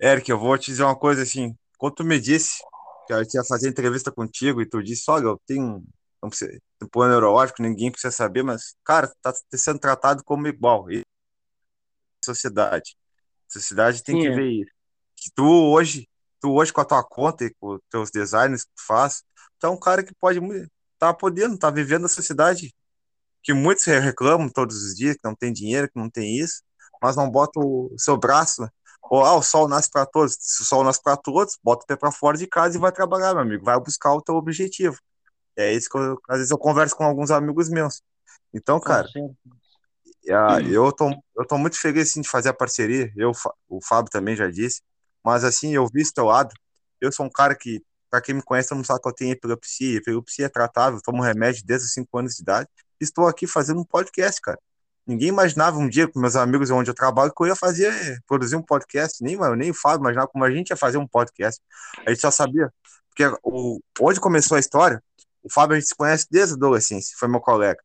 [0.00, 1.54] Eric, eu vou te dizer uma coisa assim.
[1.78, 2.58] Quando tu me disse
[3.06, 5.84] que eu ia fazer entrevista contigo e tu disse, olha, eu tenho
[6.22, 10.90] não precisa, um plano neurológico, ninguém precisa saber, mas, cara, tá sendo tratado como igual.
[10.90, 11.02] E
[12.22, 12.94] sociedade.
[13.48, 14.34] A sociedade tem Sim, que é.
[14.34, 14.72] ver isso.
[15.16, 16.08] Que tu hoje,
[16.40, 19.22] tu hoje com a tua conta e com os teus designs que tu faz,
[19.58, 20.40] tu é um cara que pode
[20.98, 22.74] tá podendo, tá vivendo a sociedade
[23.42, 26.62] que muitos reclamam todos os dias que não tem dinheiro, que não tem isso,
[27.02, 28.68] mas não bota o seu braço,
[29.02, 30.36] ou ah, o sol nasce para todos.
[30.38, 32.92] Se o sol nasce para todos, bota o pé para fora de casa e vai
[32.92, 34.98] trabalhar, meu amigo, vai buscar o teu objetivo.
[35.56, 38.02] É isso que eu, às vezes eu converso com alguns amigos meus.
[38.52, 39.08] Então, cara,
[40.70, 43.12] eu tô, eu tô muito feliz assim, de fazer a parceria.
[43.16, 43.32] Eu,
[43.68, 44.82] o Fábio também já disse,
[45.24, 46.54] mas assim, eu vi teu lado.
[47.00, 49.98] Eu sou um cara que, para quem me conhece, não sabe que eu tenho epilepsia.
[49.98, 52.68] Epilepsia é tratável, tomo remédio desde os 5 anos de idade
[53.04, 54.58] estou aqui fazendo um podcast, cara.
[55.06, 57.92] Ninguém imaginava um dia com meus amigos onde eu trabalho que eu ia fazer,
[58.26, 59.22] produzir um podcast.
[59.22, 61.60] Nem eu, nem o Fábio imaginava como a gente ia fazer um podcast.
[62.06, 62.72] A gente só sabia.
[63.08, 65.02] Porque o, onde começou a história,
[65.42, 67.82] o Fábio a gente se conhece desde a adolescência, foi meu colega.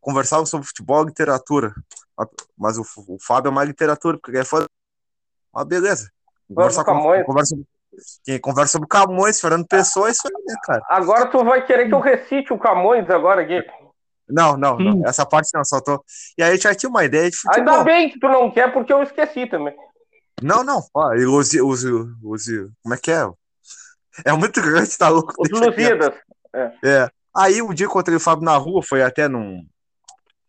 [0.00, 1.72] Conversava sobre futebol e literatura.
[2.56, 4.66] Mas o, o Fábio é mais literatura, porque ele é fã.
[5.54, 6.10] Ah, beleza.
[6.48, 7.56] Conversa com, conversa,
[8.24, 10.82] Quem conversa sobre Camões, Fernando Pessoa, é isso aí, né, cara?
[10.88, 13.64] Agora tu vai querer que eu recite o Camões agora aqui.
[14.28, 14.96] Não, não, não.
[14.96, 15.02] Hum.
[15.06, 16.04] Essa parte não, só tô.
[16.36, 17.74] E aí já tinha uma ideia de futebol.
[17.74, 19.74] Ainda bem que tu não quer, porque eu esqueci também.
[20.42, 20.82] Não, não.
[20.94, 21.84] Ó, os, os,
[22.82, 23.28] Como é que é?
[24.24, 25.32] É muito grande, tá louco.
[25.38, 26.14] Os Lusíadas.
[26.54, 26.72] É.
[26.84, 27.10] é.
[27.36, 29.64] Aí um dia eu encontrei o Fábio na rua, foi até num,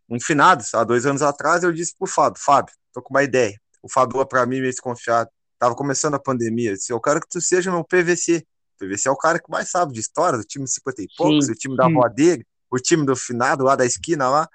[0.07, 3.59] num finados, há dois anos atrás, eu disse pro Fábio, Fábio, tô com uma ideia.
[3.81, 5.29] O Fábio, para mim, meio desconfiado.
[5.57, 6.71] Tava começando a pandemia.
[6.71, 8.45] Eu disse, eu quero que tu seja meu PVC.
[8.75, 11.07] O PVC é o cara que mais sabe de história, do time de 50 e
[11.17, 11.51] poucos, Sim.
[11.51, 14.49] o time da avó dele, o time do finado lá da esquina lá.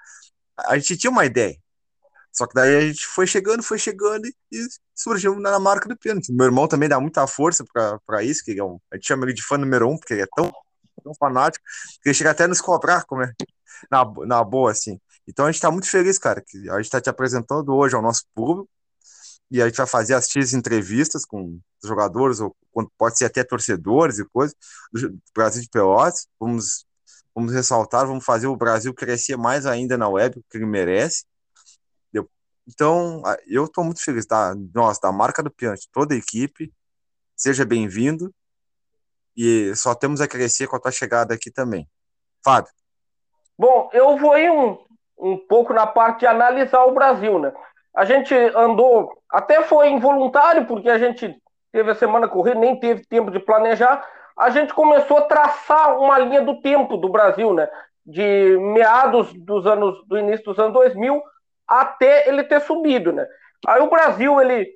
[0.57, 1.57] A gente tinha uma ideia.
[2.31, 4.33] Só que daí a gente foi chegando, foi chegando e,
[4.93, 6.33] surgiu na marca do pênalti.
[6.33, 7.63] Meu irmão também dá muita força
[8.05, 10.23] para isso, que é um, a gente chama ele de fã número um, porque ele
[10.23, 10.51] é tão,
[11.03, 11.63] tão fanático,
[12.01, 13.33] que ele chega até a nos cobrar, como é,
[13.89, 14.99] na, na boa, assim.
[15.27, 18.01] Então a gente está muito feliz, cara, que a gente está te apresentando hoje ao
[18.01, 18.69] nosso público,
[19.49, 22.55] e a gente vai fazer as entrevistas com jogadores, ou
[22.97, 24.55] pode ser até torcedores e coisas,
[24.91, 26.27] do Brasil de Pelotas.
[26.39, 26.85] Vamos,
[27.35, 31.25] vamos ressaltar, vamos fazer o Brasil crescer mais ainda na web, que ele merece.
[32.67, 36.73] Então, eu estou muito feliz, da, nossa, da marca do Piante, toda a equipe,
[37.35, 38.33] seja bem-vindo,
[39.37, 41.87] e só temos a crescer com a tua chegada aqui também.
[42.43, 42.71] Fábio.
[43.57, 44.77] Bom, eu vou ir um,
[45.17, 47.53] um pouco na parte de analisar o Brasil, né?
[47.95, 51.39] A gente andou, até foi involuntário, porque a gente
[51.71, 54.03] teve a semana corrida, nem teve tempo de planejar.
[54.37, 57.69] A gente começou a traçar uma linha do tempo do Brasil, né?
[58.05, 61.21] De meados dos anos, do início dos anos 2000
[61.67, 63.25] até ele ter subido, né?
[63.65, 64.75] Aí o Brasil, ele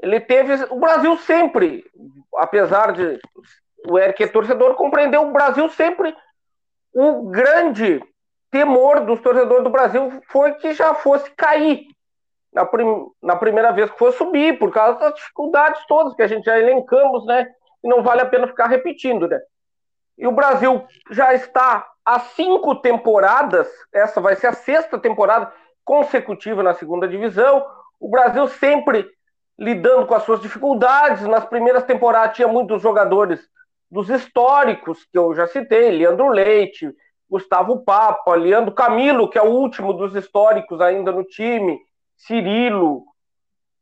[0.00, 1.84] ele teve, o Brasil sempre,
[2.36, 3.18] apesar de
[3.88, 6.16] o Eric é torcedor, compreendeu o Brasil sempre
[6.92, 8.02] o grande
[8.50, 11.86] temor dos torcedores do Brasil foi que já fosse cair
[12.52, 16.26] na, prim, na primeira vez que fosse subir, por causa das dificuldades todas que a
[16.26, 17.46] gente já elencamos, né?
[17.82, 19.38] E não vale a pena ficar repetindo, né?
[20.16, 25.52] E o Brasil já está há cinco temporadas, essa vai ser a sexta temporada
[25.84, 27.64] consecutiva na segunda divisão.
[28.00, 29.08] O Brasil sempre
[29.58, 31.26] lidando com as suas dificuldades.
[31.26, 33.40] Nas primeiras temporadas tinha muitos jogadores
[33.90, 36.92] dos históricos que eu já citei, Leandro Leite,
[37.28, 41.78] Gustavo Papa, Leandro Camilo, que é o último dos históricos ainda no time,
[42.16, 43.04] Cirilo.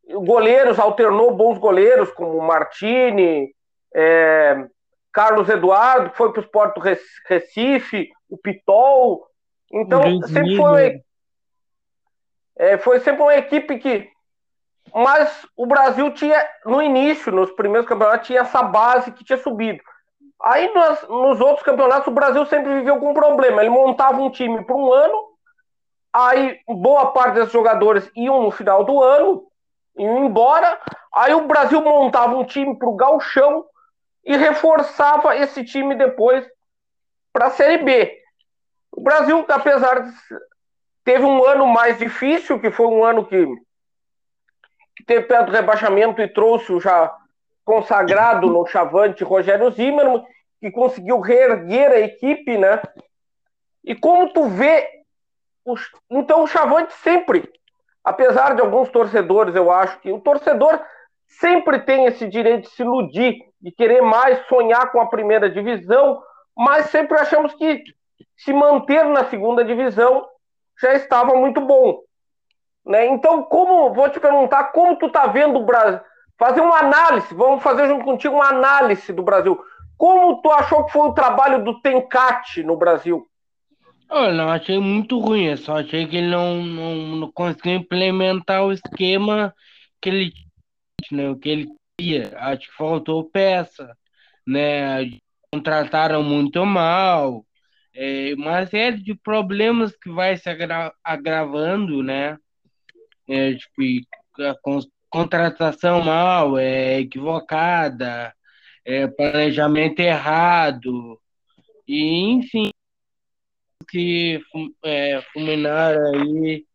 [0.09, 3.53] Goleiros, alternou bons goleiros, como Martini,
[3.99, 4.69] é,
[5.11, 6.83] Carlos Eduardo, que foi para o Sport do
[7.27, 9.27] Recife, o Pitol.
[9.73, 11.01] Então, sempre foi,
[12.57, 14.11] é, foi sempre uma equipe que.
[14.95, 19.83] Mas o Brasil tinha, no início, nos primeiros campeonatos, tinha essa base que tinha subido.
[20.43, 23.63] Aí nos, nos outros campeonatos o Brasil sempre viveu com um problema.
[23.63, 25.19] Ele montava um time para um ano,
[26.13, 29.45] aí boa parte desses jogadores iam no final do ano,
[29.99, 30.79] iam embora.
[31.15, 33.65] Aí o Brasil montava um time para o galchão
[34.27, 36.45] e reforçava esse time depois
[37.33, 38.18] para a Série B.
[38.91, 40.12] O Brasil, apesar de
[41.05, 43.47] teve um ano mais difícil, que foi um ano que,
[45.07, 47.14] teve perto do rebaixamento e trouxe o já
[47.64, 50.24] consagrado no Chavante Rogério Zimmermann,
[50.61, 52.83] que conseguiu reerguer a equipe, né?
[53.85, 54.89] E como tu vê,
[55.64, 55.89] os...
[56.11, 57.49] então o Chavante sempre,
[58.03, 60.81] apesar de alguns torcedores, eu acho que o torcedor
[61.27, 66.22] sempre tem esse direito de se iludir, de querer mais, sonhar com a primeira divisão,
[66.57, 67.83] mas sempre achamos que
[68.37, 70.27] se manter na segunda divisão
[70.81, 72.01] já estava muito bom.
[72.85, 73.07] Né?
[73.07, 76.01] Então, como vou te perguntar, como tu tá vendo o Brasil?
[76.39, 79.59] fazer uma análise, vamos fazer junto contigo uma análise do Brasil.
[79.97, 83.27] Como tu achou que foi o trabalho do Tencate no Brasil?
[84.11, 88.64] Eu não achei muito ruim, eu só achei que ele não, não, não conseguiu implementar
[88.64, 89.53] o esquema
[90.01, 90.33] que ele
[91.15, 92.33] né, o que ele queria.
[92.39, 93.97] Acho que faltou peça,
[94.47, 95.11] né?
[95.53, 97.47] Contrataram muito mal,
[97.95, 102.39] é, uma série de problemas que vai se agra agravando, né?
[103.29, 103.83] É, tipo,
[104.41, 104.55] a,
[105.11, 108.35] contratação mal, é, equivocada,
[108.85, 111.21] é, planejamento errado,
[111.89, 112.71] e enfim,
[113.89, 114.41] que
[114.85, 116.67] é, fulminar aí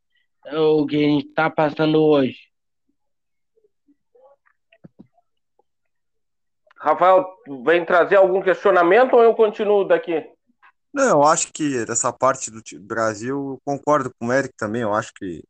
[0.54, 2.51] o que a gente está passando hoje.
[6.82, 7.26] Rafael,
[7.64, 10.28] vem trazer algum questionamento ou eu continuo daqui?
[10.94, 15.14] Não, eu acho que dessa parte do Brasil, concordo com o Eric também, eu acho
[15.14, 15.42] que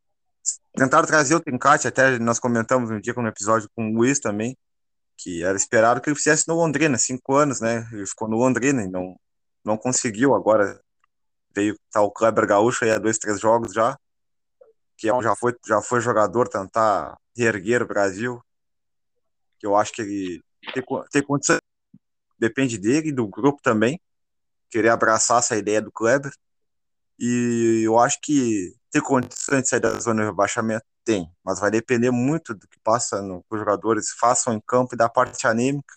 [0.76, 4.56] Tentaram trazer o Tencate, até nós comentamos um dia no episódio com o Luiz também,
[5.18, 7.86] que era esperado que ele fizesse no Londrina, cinco anos, né?
[7.92, 9.14] Ele ficou no Londrina e não,
[9.64, 10.34] não conseguiu.
[10.34, 10.80] Agora
[11.54, 13.96] veio tá o Kleber Gaúcho aí há dois, três jogos já,
[14.96, 18.42] que é já foi, já foi jogador tentar reerguer o Brasil,
[19.58, 21.58] que eu acho que ele ter, ter condição.
[22.38, 24.00] Depende dele e do grupo também.
[24.70, 26.32] Querer abraçar essa ideia do Kleber.
[27.18, 31.70] E eu acho que ter condições de sair da zona de rebaixamento tem, mas vai
[31.70, 35.46] depender muito do que passa no, que os jogadores façam em campo e da parte
[35.46, 35.94] anímica.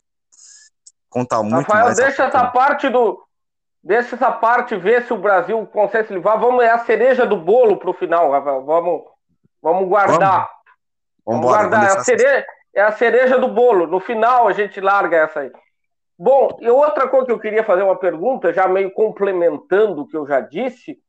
[1.09, 3.23] Conta muito Rafael, mais deixa essa parte do.
[3.83, 6.39] Deixa essa parte ver se o Brasil consegue se livrar.
[6.39, 8.65] Vamos, é a cereja do bolo para o final, Rafael.
[8.65, 9.03] Vamos,
[9.61, 10.49] vamos guardar.
[11.23, 11.81] Vamos, vamos guardar.
[11.81, 12.45] Vamos é, a cereja,
[12.75, 13.87] é a cereja do bolo.
[13.87, 15.51] No final a gente larga essa aí.
[16.17, 20.15] Bom, e outra coisa que eu queria fazer uma pergunta, já meio complementando o que
[20.15, 20.99] eu já disse,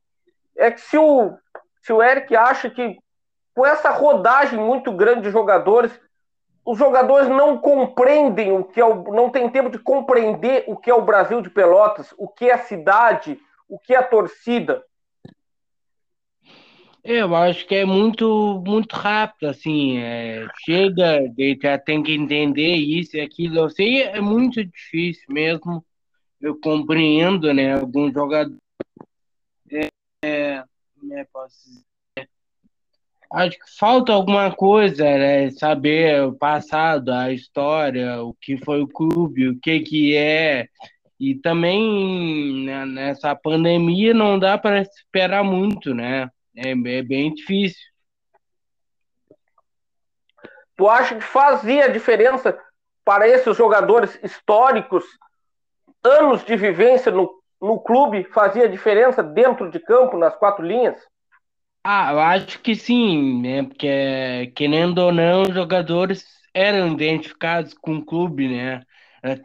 [0.56, 1.36] é que se o,
[1.82, 2.96] se o Eric acha que
[3.54, 5.98] com essa rodagem muito grande de jogadores,
[6.64, 10.90] os jogadores não compreendem o que é o, não tem tempo de compreender o que
[10.90, 13.38] é o Brasil de Pelotas, o que é a cidade,
[13.68, 14.84] o que é a torcida.
[17.08, 21.20] Eu acho que é muito muito rápido, assim, é, chega,
[21.62, 23.58] já tem que entender isso e aquilo.
[23.60, 25.84] Eu sei, é muito difícil mesmo.
[26.40, 27.74] Eu compreendo, né?
[27.74, 28.58] Alguns jogadores.
[29.70, 29.88] É,
[30.24, 30.64] é,
[31.12, 32.28] é que posso dizer?
[33.32, 35.50] Acho que falta alguma coisa, né?
[35.52, 40.68] Saber o passado, a história, o que foi o clube, o que que é.
[41.20, 46.28] E também né, nessa pandemia não dá para esperar muito, né?
[46.56, 47.84] É, é bem difícil.
[50.76, 52.58] Tu acha que fazia diferença
[53.04, 55.04] para esses jogadores históricos,
[56.02, 57.30] anos de vivência no,
[57.60, 61.00] no clube, fazia diferença dentro de campo, nas quatro linhas?
[61.84, 63.62] Ah, eu acho que sim, né?
[63.62, 68.82] Porque, querendo ou não, os jogadores eram identificados com o clube, né?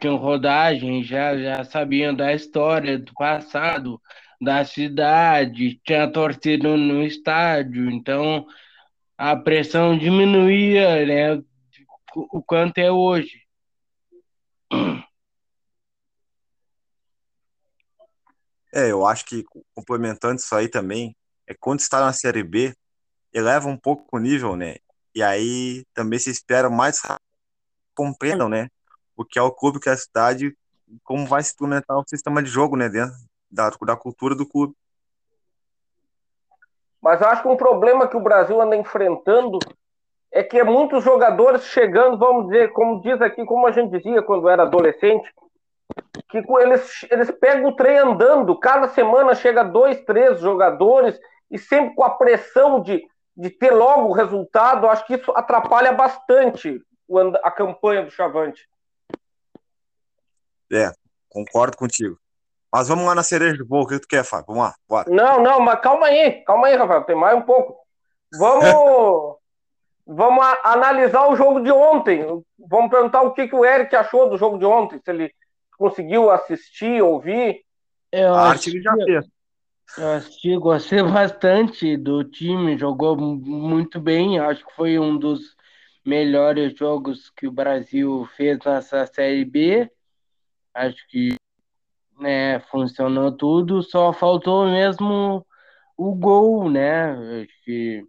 [0.00, 4.00] Tinham rodagem, já, já sabiam da história do passado,
[4.42, 8.44] da cidade, tinha torcida no, estádio, então
[9.16, 11.42] a pressão diminuía, né?
[12.16, 13.40] O quanto é hoje.
[18.74, 21.14] É, eu acho que complementando isso aí também,
[21.46, 22.74] é quando está na Série B,
[23.32, 24.76] eleva um pouco o nível, né?
[25.14, 27.00] E aí também se espera mais
[27.94, 28.68] compreendam, né?
[29.14, 30.56] O que é o clube, que é a cidade,
[31.04, 32.88] como vai se implementar o sistema de jogo, né?
[32.88, 33.14] Dentro
[33.52, 34.74] da, da cultura do clube.
[37.00, 39.58] Mas eu acho que um problema que o Brasil anda enfrentando
[40.30, 44.22] é que é muitos jogadores chegando, vamos dizer, como diz aqui, como a gente dizia
[44.22, 45.30] quando era adolescente,
[46.30, 51.94] que eles, eles pegam o trem andando, cada semana chega dois, três jogadores e sempre
[51.94, 53.04] com a pressão de,
[53.36, 56.80] de ter logo o resultado, acho que isso atrapalha bastante
[57.42, 58.66] a campanha do Chavante.
[60.72, 60.90] É,
[61.28, 62.21] concordo contigo.
[62.72, 64.46] Mas vamos lá na cereja do bolo, o que tu quer, Fábio?
[64.46, 65.10] Vamos lá, bora.
[65.10, 67.76] Não, não, mas calma aí, calma aí, Rafael, tem mais um pouco.
[68.32, 69.36] Vamos,
[70.06, 72.24] vamos analisar o jogo de ontem.
[72.58, 75.34] Vamos perguntar o que, que o Eric achou do jogo de ontem, se ele
[75.76, 77.62] conseguiu assistir, ouvir.
[78.10, 79.26] Eu a arte ele já fez.
[79.98, 84.38] Eu assisti, gostei bastante do time, jogou muito bem.
[84.38, 85.54] Acho que foi um dos
[86.02, 89.90] melhores jogos que o Brasil fez nessa Série B.
[90.74, 91.36] Acho que
[92.22, 95.46] né, funcionou tudo, só faltou mesmo
[95.96, 97.46] o gol, né?
[97.64, 98.06] Que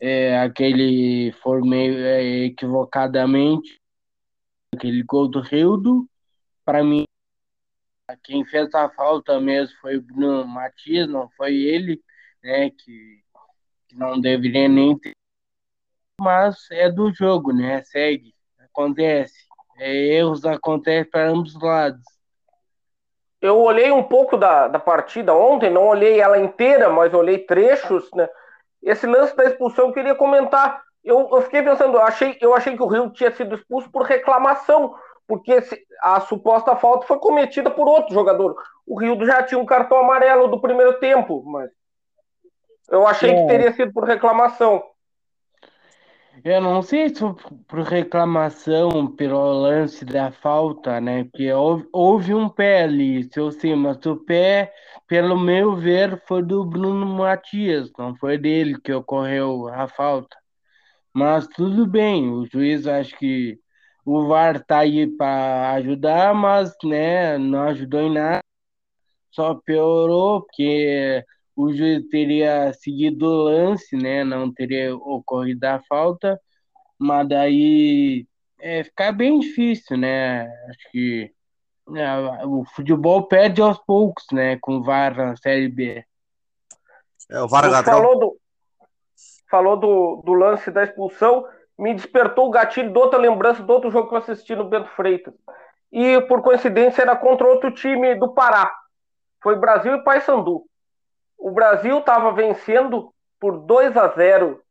[0.00, 3.80] é, aquele foi meio é, equivocadamente
[4.74, 6.08] aquele gol do Rildo,
[6.64, 7.04] para mim
[8.22, 12.02] quem fez a falta mesmo foi o Bruno Matias, não foi ele,
[12.42, 13.22] né, que,
[13.88, 15.12] que não deveria nem ter.
[16.20, 17.82] Mas é do jogo, né?
[17.84, 19.46] Segue, acontece.
[19.78, 22.04] É, erros acontecem para ambos os lados.
[23.42, 28.08] Eu olhei um pouco da, da partida ontem, não olhei ela inteira, mas olhei trechos,
[28.14, 28.28] né?
[28.80, 30.80] Esse lance da expulsão eu queria comentar.
[31.02, 34.02] Eu, eu fiquei pensando, eu achei, eu achei que o Rio tinha sido expulso por
[34.02, 34.94] reclamação,
[35.26, 35.58] porque
[36.00, 38.54] a suposta falta foi cometida por outro jogador.
[38.86, 41.68] O Rio já tinha um cartão amarelo do primeiro tempo, mas
[42.88, 43.34] eu achei é.
[43.34, 44.84] que teria sido por reclamação.
[46.44, 47.34] Eu não sei se foi
[47.68, 51.22] por reclamação pelo lance da falta, né?
[51.24, 54.72] Porque houve, um pé ali, eu sei, mas o pé,
[55.06, 60.36] pelo meu ver, foi do Bruno Matias, não foi dele que ocorreu a falta.
[61.14, 63.60] Mas tudo bem, o juiz acho que
[64.04, 68.40] o VAR está aí para ajudar, mas né, não ajudou em nada,
[69.30, 71.24] só piorou, porque
[71.54, 76.40] o juiz teria seguido o lance, né, não teria ocorrido a falta,
[76.98, 78.26] mas daí
[78.60, 80.46] é, fica bem difícil, né?
[80.68, 81.32] Acho que
[81.96, 86.04] é, o futebol perde aos poucos, né, com o VAR na Série B.
[87.30, 88.42] É, o VAR falou do
[89.50, 91.44] falou do, do lance da expulsão
[91.78, 94.88] me despertou o gatilho de outra lembrança de outro jogo que eu assisti no Bento
[94.90, 95.34] Freitas.
[95.90, 98.72] E, por coincidência, era contra outro time do Pará.
[99.42, 100.64] Foi Brasil e Paysandu.
[101.42, 104.62] O Brasil estava vencendo por 2 a 0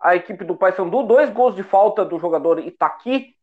[0.00, 3.36] a equipe do Paysandu, dois gols de falta do jogador Itaqui.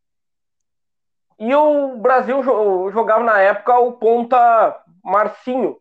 [1.38, 5.78] E o Brasil jogava na época o ponta Marcinho.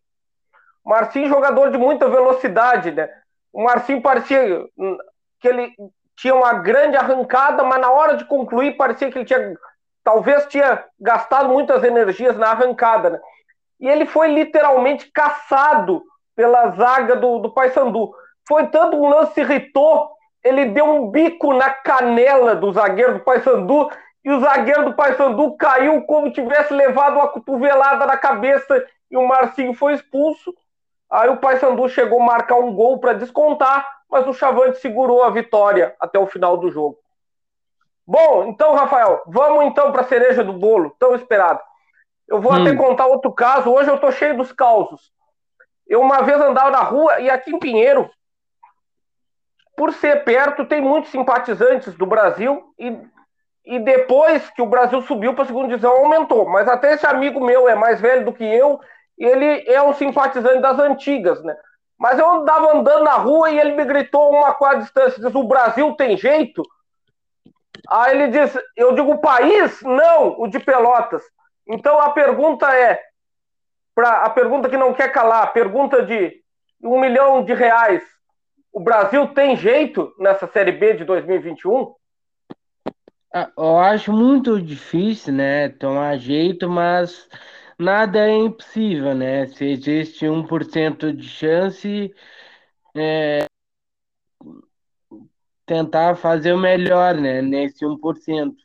[0.85, 3.09] Marcinho, jogador de muita velocidade, né?
[3.51, 4.67] O Marcinho parecia
[5.41, 5.75] que ele
[6.15, 9.57] tinha uma grande arrancada, mas na hora de concluir parecia que ele tinha
[10.05, 13.21] talvez tinha gastado muitas energias na arrancada, né?
[13.81, 16.05] E ele foi literalmente caçado
[16.41, 18.15] pela zaga do, do Paysandu.
[18.49, 20.09] Foi tanto um lance irritou,
[20.43, 23.91] ele deu um bico na canela do zagueiro do Paysandu
[24.25, 29.29] e o zagueiro do Paysandu caiu como tivesse levado uma cotovelada na cabeça e o
[29.29, 30.55] Marcinho foi expulso.
[31.11, 35.29] Aí o Paysandu chegou a marcar um gol para descontar, mas o Chavante segurou a
[35.29, 36.97] vitória até o final do jogo.
[38.07, 41.61] Bom, então, Rafael, vamos então para a cereja do bolo, tão esperado.
[42.27, 42.63] Eu vou hum.
[42.63, 43.71] até contar outro caso.
[43.71, 45.13] Hoje eu tô cheio dos causos.
[45.91, 48.09] Eu uma vez andava na rua e aqui em Pinheiro,
[49.77, 52.97] por ser perto, tem muitos simpatizantes do Brasil e,
[53.67, 56.49] e depois que o Brasil subiu para a segunda divisão aumentou.
[56.49, 58.81] Mas até esse amigo meu é mais velho do que eu
[59.19, 61.55] ele é um simpatizante das antigas, né?
[61.99, 65.45] Mas eu andava andando na rua e ele me gritou uma quadra distância, diz, o
[65.45, 66.63] Brasil tem jeito?
[67.87, 69.83] Aí ele diz, eu digo, o país?
[69.83, 71.23] Não, o de Pelotas.
[71.69, 72.99] Então a pergunta é,
[73.95, 76.43] pra, a pergunta que não quer calar, a pergunta de
[76.83, 78.03] um milhão de reais,
[78.73, 81.95] o Brasil tem jeito nessa Série B de 2021?
[83.33, 87.29] Ah, eu acho muito difícil, né, tomar jeito, mas
[87.79, 89.47] nada é impossível, né?
[89.47, 92.15] Se existe 1% de chance,
[92.95, 93.47] é,
[95.65, 97.41] tentar fazer o melhor, né?
[97.41, 98.57] Nesse 1%.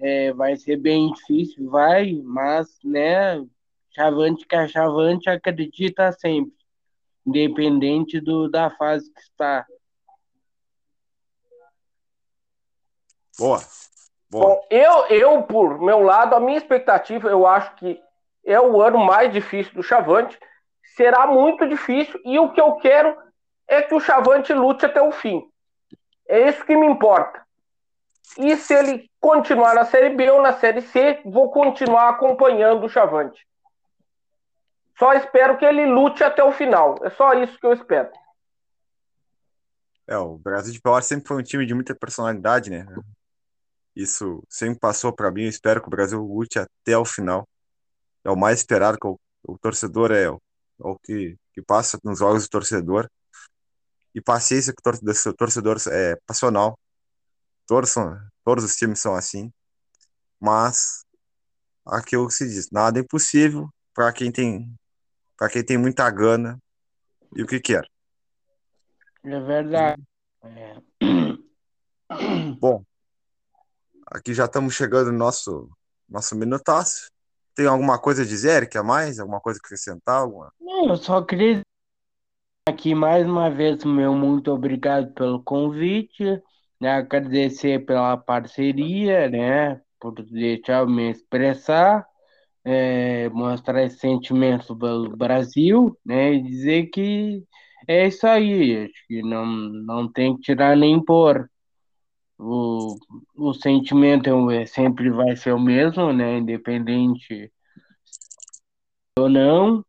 [0.00, 3.36] É, vai ser bem difícil, vai, mas, né?
[3.94, 6.54] Chavante que é chavante acredita sempre,
[7.26, 9.66] independente do, da fase que está.
[13.38, 13.60] Boa.
[14.30, 14.46] Boa.
[14.46, 18.00] Bom, eu, eu, por meu lado, a minha expectativa, eu acho que
[18.44, 20.38] é o ano mais difícil do Chavante.
[20.96, 23.16] Será muito difícil e o que eu quero
[23.68, 25.42] é que o Chavante lute até o fim.
[26.28, 27.42] É isso que me importa.
[28.38, 32.88] E se ele continuar na Série B ou na Série C, vou continuar acompanhando o
[32.88, 33.46] Chavante.
[35.02, 36.94] Só espero que ele lute até o final.
[37.02, 38.08] É só isso que eu espero.
[40.06, 42.86] É, o Brasil de Pelotas sempre foi um time de muita personalidade, né?
[43.96, 45.42] Isso sempre passou para mim.
[45.42, 47.48] Eu espero que o Brasil lute até o final
[48.22, 50.30] é o mais esperado, que o, o torcedor é, é
[50.78, 53.10] o que, que passa nos jogos do torcedor.
[54.14, 56.78] E paciência que o torcedor é passional.
[57.66, 59.52] Todos, são, todos os times são assim.
[60.38, 61.04] Mas
[61.84, 64.72] aquilo que se diz, nada é impossível para quem tem
[65.42, 66.56] para quem tem muita gana
[67.34, 67.84] e o que quer.
[69.24, 70.00] É verdade.
[70.44, 70.76] É.
[72.60, 72.84] Bom,
[74.06, 75.68] aqui já estamos chegando no nosso
[76.08, 77.10] nosso minutaço.
[77.56, 79.18] Tem alguma coisa a dizer, Eric, a mais?
[79.18, 80.20] Alguma coisa a acrescentar?
[80.20, 80.52] Alguma?
[80.60, 81.60] Não, eu só queria
[82.68, 86.40] aqui mais uma vez meu muito obrigado pelo convite,
[86.80, 86.92] né?
[86.92, 89.82] agradecer pela parceria, né?
[89.98, 92.06] por deixar eu me expressar,
[92.64, 96.34] é, mostrar esse sentimento pelo Brasil, né?
[96.34, 97.44] e dizer que
[97.86, 101.50] é isso aí, acho que não, não tem que tirar nem pôr.
[102.38, 102.96] O,
[103.36, 106.38] o sentimento é, sempre vai ser o mesmo, né?
[106.38, 107.52] Independente
[109.18, 109.84] ou não.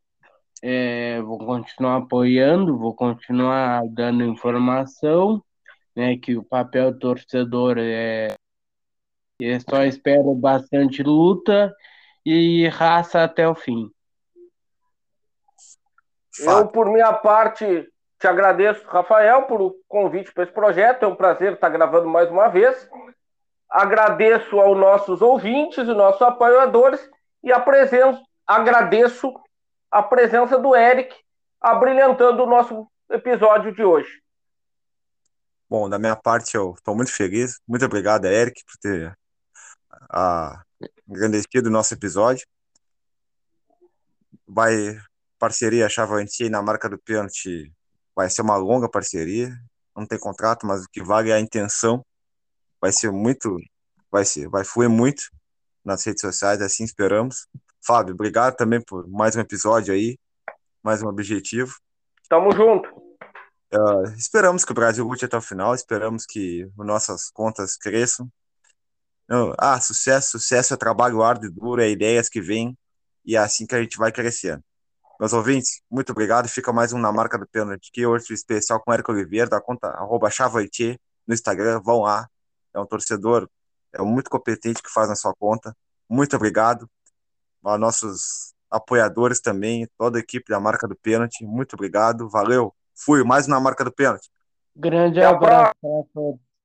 [0.61, 5.43] É, vou continuar apoiando, vou continuar dando informação,
[5.95, 6.17] né?
[6.17, 8.36] Que o papel torcedor é,
[9.41, 11.74] é só espero bastante luta
[12.26, 13.91] e raça até o fim.
[16.39, 17.88] Eu, por minha parte,
[18.19, 21.03] te agradeço, Rafael, por o convite para esse projeto.
[21.03, 22.89] É um prazer estar gravando mais uma vez.
[23.69, 27.07] Agradeço aos nossos ouvintes e nossos apoiadores
[27.43, 27.51] e
[28.47, 29.34] agradeço
[29.91, 31.15] a presença do Eric
[31.59, 34.21] abrilhantando o nosso episódio de hoje.
[35.69, 37.59] Bom, da minha parte, eu estou muito feliz.
[37.67, 39.17] Muito obrigado, Eric, por ter
[40.09, 40.61] a,
[41.07, 42.45] engrandecido o nosso episódio.
[44.47, 44.97] Vai
[45.39, 47.73] parceria Chavanti na marca do pênalti
[48.15, 49.51] vai ser uma longa parceria,
[49.95, 52.05] não tem contrato, mas o que vale é a intenção.
[52.79, 53.57] Vai ser muito,
[54.11, 55.23] vai ser, vai fluir muito
[55.84, 57.47] nas redes sociais, assim esperamos.
[57.86, 60.17] Fábio, obrigado também por mais um episódio aí,
[60.81, 61.73] mais um objetivo.
[62.29, 62.89] Tamo junto.
[63.73, 68.29] Uh, esperamos que o Brasil lute até o final, esperamos que nossas contas cresçam.
[69.57, 72.78] Ah, sucesso, sucesso é trabalho árduo e duro, é ideias que vêm,
[73.26, 74.63] e é assim que a gente vai crescendo.
[75.19, 76.47] Meus ouvintes, muito obrigado.
[76.47, 79.61] Fica mais um na marca do pênalti, que hoje especial com o Érico Oliveira, da
[79.61, 82.28] conta arroba Chavoitier, no Instagram, vão lá.
[82.74, 83.47] É um torcedor
[83.93, 85.76] é muito competente que faz na sua conta.
[86.09, 86.89] Muito obrigado.
[87.63, 92.28] A nossos apoiadores também, toda a equipe da marca do pênalti, muito obrigado.
[92.28, 92.74] Valeu.
[92.95, 94.30] Fui mais na marca do pênalti.
[94.76, 96.52] Grande abraço para todos.